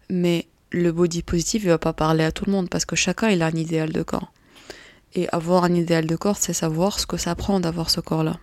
Mais 0.10 0.48
le 0.72 0.92
body 0.92 1.22
positif, 1.22 1.64
il 1.64 1.70
va 1.70 1.78
pas 1.78 1.94
parler 1.94 2.24
à 2.24 2.32
tout 2.32 2.46
le 2.46 2.52
monde 2.52 2.70
parce 2.70 2.86
que 2.86 2.96
chacun 2.96 3.30
il 3.30 3.42
a 3.42 3.48
un 3.48 3.52
idéal 3.52 3.92
de 3.92 4.04
corps. 4.04 4.32
Et 5.14 5.30
avoir 5.30 5.64
un 5.64 5.74
idéal 5.74 6.08
de 6.08 6.16
corps, 6.16 6.38
c'est 6.38 6.54
savoir 6.54 7.00
ce 7.00 7.06
que 7.06 7.18
ça 7.18 7.36
prend 7.36 7.60
d'avoir 7.60 7.90
ce 7.90 8.02
corps-là. 8.02 8.38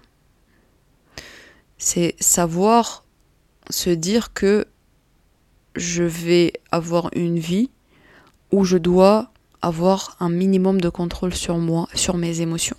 C'est 1.76 2.14
savoir 2.20 3.04
se 3.68 3.90
dire 3.90 4.32
que 4.32 4.66
je 5.76 6.02
vais 6.02 6.52
avoir 6.70 7.10
une 7.14 7.38
vie 7.38 7.70
où 8.52 8.64
je 8.64 8.78
dois 8.78 9.31
avoir 9.62 10.16
un 10.20 10.28
minimum 10.28 10.80
de 10.80 10.88
contrôle 10.88 11.34
sur 11.34 11.58
moi, 11.58 11.88
sur 11.94 12.16
mes 12.16 12.40
émotions. 12.40 12.76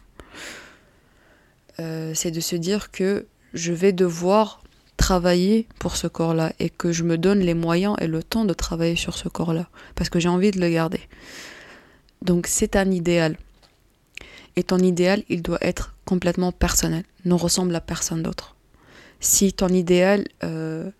Euh, 1.80 2.12
c'est 2.14 2.32
de 2.32 2.40
se 2.40 2.56
dire 2.56 2.92
que 2.92 3.26
je 3.54 3.74
vais 3.74 3.94
devoir 3.94 4.62
travailler 4.98 5.68
pour 5.80 5.96
ce 5.96 6.08
corps-là 6.08 6.54
et 6.60 6.70
que 6.70 6.92
je 6.92 7.04
me 7.04 7.18
donne 7.18 7.40
les 7.40 7.56
moyens 7.56 7.96
et 8.00 8.08
le 8.08 8.22
temps 8.22 8.46
de 8.46 8.54
travailler 8.54 8.96
sur 8.96 9.18
ce 9.18 9.28
corps-là 9.28 9.68
parce 9.96 10.10
que 10.10 10.20
j'ai 10.20 10.30
envie 10.30 10.52
de 10.52 10.60
le 10.60 10.70
garder. 10.70 11.02
Donc 12.22 12.48
c'est 12.48 12.76
un 12.76 12.92
idéal. 12.92 13.38
Et 14.56 14.64
ton 14.64 14.78
idéal, 14.78 15.24
il 15.30 15.42
doit 15.42 15.58
être 15.62 15.96
complètement 16.06 16.52
personnel, 16.52 17.04
ne 17.26 17.34
ressemble 17.34 17.76
à 17.76 17.82
personne 17.82 18.22
d'autre. 18.22 18.56
Si 19.20 19.52
ton 19.52 19.70
idéal, 19.70 20.28
euh, 20.44 20.92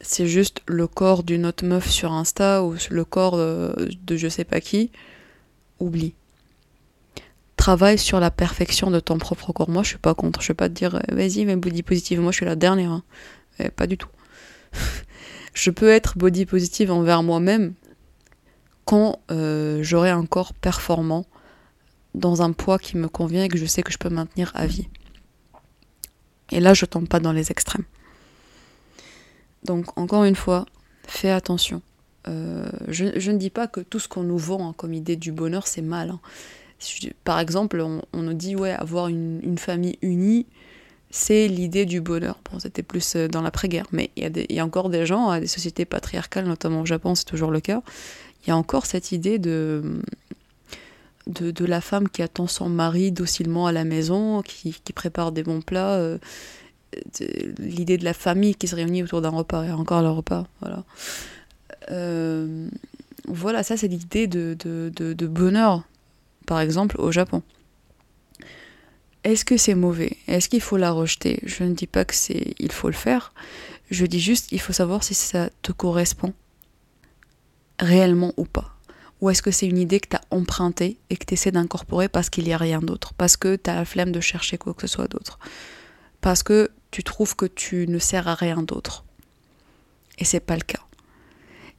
c'est 0.00 0.28
juste 0.28 0.60
le 0.66 0.86
corps 0.86 1.24
d'une 1.24 1.44
autre 1.46 1.64
meuf 1.64 1.90
sur 1.90 2.12
Insta 2.12 2.62
ou 2.62 2.76
le 2.90 3.04
corps 3.04 3.36
de, 3.36 3.90
de 4.06 4.16
je 4.16 4.28
sais 4.28 4.44
pas 4.44 4.60
qui, 4.60 4.90
oublie. 5.80 6.14
Travaille 7.56 7.98
sur 7.98 8.20
la 8.20 8.30
perfection 8.30 8.90
de 8.90 9.00
ton 9.00 9.18
propre 9.18 9.52
corps. 9.52 9.70
Moi, 9.70 9.82
je 9.82 9.88
suis 9.88 9.98
pas 9.98 10.14
contre. 10.14 10.42
Je 10.42 10.48
vais 10.48 10.54
pas 10.54 10.68
te 10.68 10.74
dire, 10.74 10.96
euh, 10.96 11.14
vas-y, 11.14 11.44
mais 11.44 11.56
body 11.56 11.82
positive. 11.82 12.20
Moi, 12.20 12.32
je 12.32 12.36
suis 12.36 12.46
la 12.46 12.56
dernière. 12.56 12.90
Hein. 12.90 13.02
Eh, 13.58 13.70
pas 13.70 13.86
du 13.86 13.96
tout. 13.96 14.08
je 15.54 15.70
peux 15.70 15.88
être 15.88 16.18
body 16.18 16.46
positive 16.46 16.90
envers 16.90 17.22
moi-même 17.22 17.74
quand 18.84 19.20
euh, 19.30 19.82
j'aurai 19.82 20.10
un 20.10 20.26
corps 20.26 20.52
performant 20.52 21.24
dans 22.14 22.42
un 22.42 22.52
poids 22.52 22.78
qui 22.78 22.96
me 22.96 23.08
convient 23.08 23.44
et 23.44 23.48
que 23.48 23.58
je 23.58 23.66
sais 23.66 23.82
que 23.82 23.92
je 23.92 23.98
peux 23.98 24.10
maintenir 24.10 24.52
à 24.54 24.66
vie. 24.66 24.88
Et 26.50 26.60
là, 26.60 26.74
je 26.74 26.84
tombe 26.84 27.08
pas 27.08 27.20
dans 27.20 27.32
les 27.32 27.50
extrêmes. 27.50 27.84
Donc, 29.64 29.98
encore 29.98 30.24
une 30.24 30.36
fois, 30.36 30.66
fais 31.06 31.30
attention. 31.30 31.82
Euh, 32.28 32.68
je, 32.88 33.30
ne 33.30 33.36
dis 33.36 33.50
pas 33.50 33.66
que 33.66 33.80
tout 33.80 33.98
ce 33.98 34.08
qu'on 34.08 34.22
nous 34.22 34.38
vend 34.38 34.70
hein, 34.70 34.74
comme 34.76 34.94
idée 34.94 35.16
du 35.16 35.32
bonheur, 35.32 35.66
c'est 35.66 35.82
mal. 35.82 36.10
Hein. 36.10 36.20
par 37.24 37.38
exemple, 37.38 37.80
on, 37.80 38.22
nous 38.22 38.34
dit, 38.34 38.56
ouais, 38.56 38.72
avoir 38.72 39.08
une, 39.08 39.58
famille 39.58 39.98
unie, 40.02 40.46
c'est 41.10 41.48
l'idée 41.48 41.84
du 41.84 42.00
bonheur. 42.00 42.38
Bon, 42.50 42.58
c'était 42.58 42.82
plus 42.82 43.16
euh, 43.16 43.28
dans 43.28 43.42
l'après-guerre, 43.42 43.86
mais 43.92 44.10
il 44.16 44.46
y, 44.50 44.58
a 44.58 44.64
encore 44.64 44.88
des 44.88 45.06
gens, 45.06 45.38
des 45.38 45.46
sociétés 45.46 45.84
patriarcales, 45.84 46.46
notamment 46.46 46.80
au 46.80 46.86
Japon, 46.86 47.14
c'est 47.14 47.24
toujours 47.24 47.50
le 47.50 47.60
cas, 47.60 47.82
il 48.44 48.48
y 48.48 48.52
a 48.52 48.56
encore 48.56 48.86
cette 48.86 49.12
idée 49.12 49.38
de, 49.38 50.00
de, 51.26 51.64
la 51.64 51.80
femme 51.80 52.08
qui 52.08 52.22
attend 52.22 52.46
son 52.46 52.68
mari 52.68 53.12
docilement 53.12 53.66
à 53.66 53.72
la 53.72 53.84
maison, 53.84 54.42
qui, 54.42 54.74
prépare 54.94 55.32
des 55.32 55.42
bons 55.42 55.62
plats, 55.62 55.94
euh, 55.94 56.18
l'idée 57.58 57.96
de 57.96 58.04
la 58.04 58.14
famille 58.14 58.54
qui 58.54 58.68
se 58.68 58.76
réunit 58.76 59.02
autour 59.02 59.22
d'un 59.22 59.30
repas, 59.30 59.64
et 59.64 59.72
encore 59.72 60.02
le 60.02 60.10
repas, 60.10 60.46
voilà. 60.60 60.84
Euh, 61.90 62.68
voilà, 63.26 63.62
ça 63.62 63.76
c'est 63.76 63.88
l'idée 63.88 64.26
de, 64.26 65.26
bonheur, 65.26 65.82
par 66.46 66.60
exemple, 66.60 66.96
au 67.00 67.10
Japon. 67.12 67.42
Est-ce 69.24 69.44
que 69.44 69.56
c'est 69.56 69.74
mauvais? 69.74 70.18
Est-ce 70.28 70.48
qu'il 70.50 70.60
faut 70.60 70.76
la 70.76 70.90
rejeter? 70.90 71.40
Je 71.44 71.64
ne 71.64 71.74
dis 71.74 71.86
pas 71.86 72.04
que 72.04 72.14
c'est 72.14 72.54
il 72.58 72.72
faut 72.72 72.88
le 72.88 72.94
faire. 72.94 73.32
Je 73.90 74.04
dis 74.04 74.20
juste 74.20 74.48
qu'il 74.48 74.60
faut 74.60 74.74
savoir 74.74 75.02
si 75.02 75.14
ça 75.14 75.48
te 75.62 75.72
correspond 75.72 76.34
réellement 77.80 78.34
ou 78.36 78.44
pas. 78.44 78.74
Ou 79.20 79.30
est-ce 79.30 79.40
que 79.40 79.50
c'est 79.50 79.66
une 79.66 79.78
idée 79.78 80.00
que 80.00 80.08
tu 80.08 80.16
as 80.16 80.20
empruntée 80.30 80.98
et 81.08 81.16
que 81.16 81.24
tu 81.24 81.32
essaies 81.32 81.52
d'incorporer 81.52 82.08
parce 82.08 82.28
qu'il 82.28 82.44
n'y 82.44 82.52
a 82.52 82.58
rien 82.58 82.80
d'autre? 82.80 83.14
Parce 83.14 83.38
que 83.38 83.56
tu 83.56 83.70
as 83.70 83.74
la 83.74 83.86
flemme 83.86 84.12
de 84.12 84.20
chercher 84.20 84.58
quoi 84.58 84.74
que 84.74 84.82
ce 84.82 84.86
soit 84.86 85.08
d'autre? 85.08 85.38
Parce 86.20 86.42
que 86.42 86.70
tu 86.90 87.02
trouves 87.02 87.34
que 87.34 87.46
tu 87.46 87.86
ne 87.88 87.98
sers 87.98 88.28
à 88.28 88.34
rien 88.34 88.62
d'autre 88.62 89.04
Et 90.18 90.24
c'est 90.24 90.40
pas 90.40 90.56
le 90.56 90.62
cas. 90.62 90.83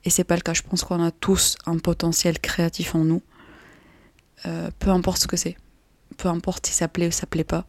Et 0.05 0.09
c'est 0.09 0.23
pas 0.23 0.35
le 0.35 0.41
cas. 0.41 0.53
Je 0.53 0.61
pense 0.61 0.83
qu'on 0.83 1.03
a 1.03 1.11
tous 1.11 1.57
un 1.65 1.77
potentiel 1.77 2.39
créatif 2.39 2.95
en 2.95 3.03
nous. 3.03 3.21
Euh, 4.45 4.69
peu 4.79 4.89
importe 4.91 5.21
ce 5.21 5.27
que 5.27 5.37
c'est. 5.37 5.57
Peu 6.17 6.29
importe 6.29 6.67
si 6.67 6.73
ça 6.73 6.87
plaît 6.87 7.07
ou 7.07 7.11
ça 7.11 7.25
plaît 7.25 7.43
pas. 7.43 7.65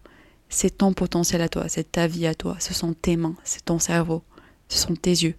C'est 0.49 0.79
ton 0.79 0.93
potentiel 0.93 1.41
à 1.43 1.49
toi, 1.49 1.69
c'est 1.69 1.91
ta 1.91 2.07
vie 2.07 2.27
à 2.27 2.35
toi, 2.35 2.57
ce 2.61 2.73
sont 2.73 2.93
tes 2.95 3.17
mains, 3.17 3.35
c'est 3.43 3.65
ton 3.65 3.81
cerveau, 3.81 4.23
ce 4.69 4.79
sont 4.79 4.95
tes 4.95 5.11
yeux. 5.11 5.35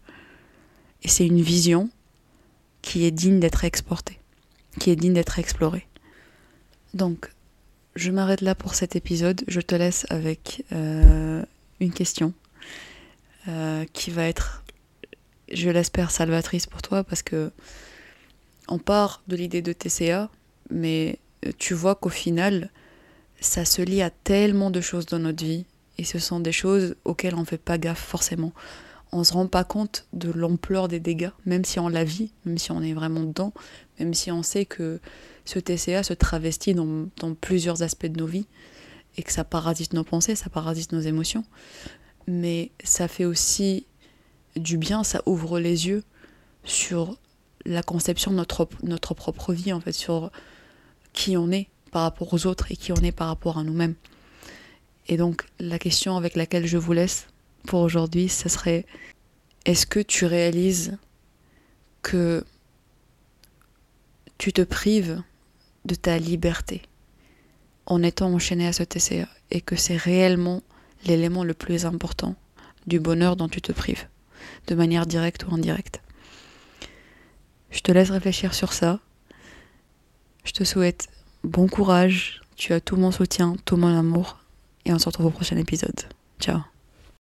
Et 1.04 1.08
c'est 1.08 1.26
une 1.26 1.42
vision 1.42 1.90
qui 2.82 3.06
est 3.06 3.12
digne 3.12 3.40
d'être 3.40 3.64
exporté, 3.64 4.20
qui 4.80 4.90
est 4.90 4.96
digne 4.96 5.14
d'être 5.14 5.40
exploré. 5.40 5.88
Donc, 6.94 7.30
je 7.96 8.12
m'arrête 8.12 8.42
là 8.42 8.56
pour 8.56 8.76
cet 8.76 8.96
épisode. 8.96 9.44
Je 9.48 9.62
te 9.62 9.76
laisse 9.76 10.06
avec 10.10 10.66
euh, 10.72 11.44
une 11.80 11.92
question 11.92 12.34
euh, 13.48 13.86
qui 13.94 14.12
va 14.12 14.24
être, 14.24 14.64
je 15.52 15.70
l'espère, 15.70 16.12
salvatrice 16.12 16.66
pour 16.66 16.82
toi 16.82 17.04
parce 17.04 17.24
que 17.24 17.52
on 18.68 18.80
part 18.80 19.22
de 19.28 19.36
l'idée 19.36 19.62
de 19.62 19.74
TCA, 19.74 20.30
mais 20.70 21.20
tu 21.58 21.74
vois 21.74 21.96
qu'au 21.96 22.10
final, 22.10 22.70
ça 23.40 23.64
se 23.64 23.82
lie 23.82 24.02
à 24.02 24.10
tellement 24.10 24.72
de 24.72 24.82
choses 24.82 25.06
dans 25.06 25.20
notre 25.20 25.46
vie 25.46 25.66
et 25.98 26.04
ce 26.04 26.20
sont 26.20 26.40
des 26.40 26.52
choses 26.52 26.96
auxquelles 27.06 27.36
on 27.36 27.42
ne 27.42 27.46
fait 27.46 27.58
pas 27.58 27.78
gaffe 27.78 28.04
forcément 28.04 28.52
on 29.12 29.24
se 29.24 29.34
rend 29.34 29.48
pas 29.48 29.64
compte 29.64 30.06
de 30.14 30.32
l'ampleur 30.32 30.88
des 30.88 31.00
dégâts, 31.00 31.32
même 31.46 31.66
si 31.66 31.80
on 31.80 31.88
la 31.88 32.04
vit, 32.04 32.32
même 32.46 32.58
si 32.58 32.72
on 32.72 32.82
est 32.82 32.94
vraiment 32.94 33.22
dedans, 33.22 33.54
même 34.00 34.14
si 34.14 34.32
on 34.32 34.44
sait 34.44 34.66
que 34.66 35.00
ce 35.46 35.60
TCA 35.60 36.04
se 36.04 36.14
travestit 36.14 36.74
dans, 36.74 37.08
plusieurs 37.40 37.84
aspects 37.84 38.08
de 38.08 38.20
nos 38.20 38.28
vies 38.28 38.48
et 39.18 39.24
que 39.24 39.32
ça 39.32 39.44
parasite 39.44 39.94
nos 39.94 40.04
pensées, 40.04 40.36
ça 40.36 40.50
parasite 40.50 40.92
nos 40.92 41.00
émotions. 41.00 41.46
Mais 42.28 42.72
ça 42.84 43.08
fait 43.08 43.26
aussi 43.26 43.86
du 44.58 44.78
bien, 44.78 45.04
ça 45.04 45.22
ouvre 45.26 45.60
les 45.60 45.88
yeux 45.88 46.04
sur 46.64 47.18
la 47.66 47.84
conception 47.84 48.32
de 48.32 48.38
notre, 48.38 48.68
notre 48.84 49.14
propre 49.14 49.54
vie, 49.54 49.74
en 49.74 49.80
fait, 49.80 49.94
sur 49.94 50.32
qui 51.14 51.38
on 51.38 51.52
est 51.52 51.68
par 51.92 52.04
rapport 52.04 52.34
aux 52.34 52.46
autres 52.46 52.72
et 52.72 52.76
qui 52.76 52.92
on 52.92 52.98
est 52.98 53.12
par 53.12 53.28
rapport 53.28 53.58
à 53.58 53.64
nous-mêmes. 53.64 53.96
Et 55.08 55.18
donc 55.18 55.46
la 55.60 55.80
question 55.80 56.18
avec 56.18 56.36
laquelle 56.36 56.68
je 56.68 56.78
vous 56.78 56.94
laisse, 56.94 57.28
pour 57.66 57.82
aujourd'hui, 57.82 58.30
ce 58.30 58.50
serait 58.50 58.86
est-ce 59.66 59.86
que 59.86 60.00
tu 60.00 60.26
réalises 60.26 60.98
que 62.02 62.44
tu 64.38 64.54
te 64.54 64.62
prives 64.62 65.22
de 65.86 65.96
ta 65.96 66.20
liberté 66.20 66.82
en 67.86 68.04
étant 68.04 68.32
enchaîné 68.32 68.68
à 68.68 68.74
ce 68.74 68.84
TCA 68.84 69.28
et 69.52 69.62
que 69.62 69.76
c'est 69.76 69.98
réellement 69.98 70.62
l'élément 71.06 71.44
le 71.44 71.54
plus 71.54 71.86
important 71.86 72.36
du 72.86 73.00
bonheur 73.00 73.36
dont 73.36 73.50
tu 73.50 73.62
te 73.62 73.72
prives, 73.72 74.08
de 74.68 74.76
manière 74.76 75.06
directe 75.06 75.46
ou 75.46 75.54
indirecte. 75.54 76.02
Je 77.72 77.82
te 77.82 77.92
laisse 77.92 78.10
réfléchir 78.10 78.54
sur 78.54 78.74
ça. 78.74 79.00
Je 80.44 80.52
te 80.52 80.64
souhaite 80.64 81.08
bon 81.44 81.68
courage, 81.68 82.42
tu 82.56 82.74
as 82.74 82.80
tout 82.80 82.96
mon 82.96 83.12
soutien, 83.12 83.56
tout 83.66 83.78
mon 83.78 83.98
amour, 83.98 84.40
et 84.86 84.94
on 84.94 85.00
se 85.00 85.06
retrouve 85.06 85.28
au 85.28 85.32
prochain 85.32 85.58
épisode. 85.58 86.02
Ciao 86.40 86.77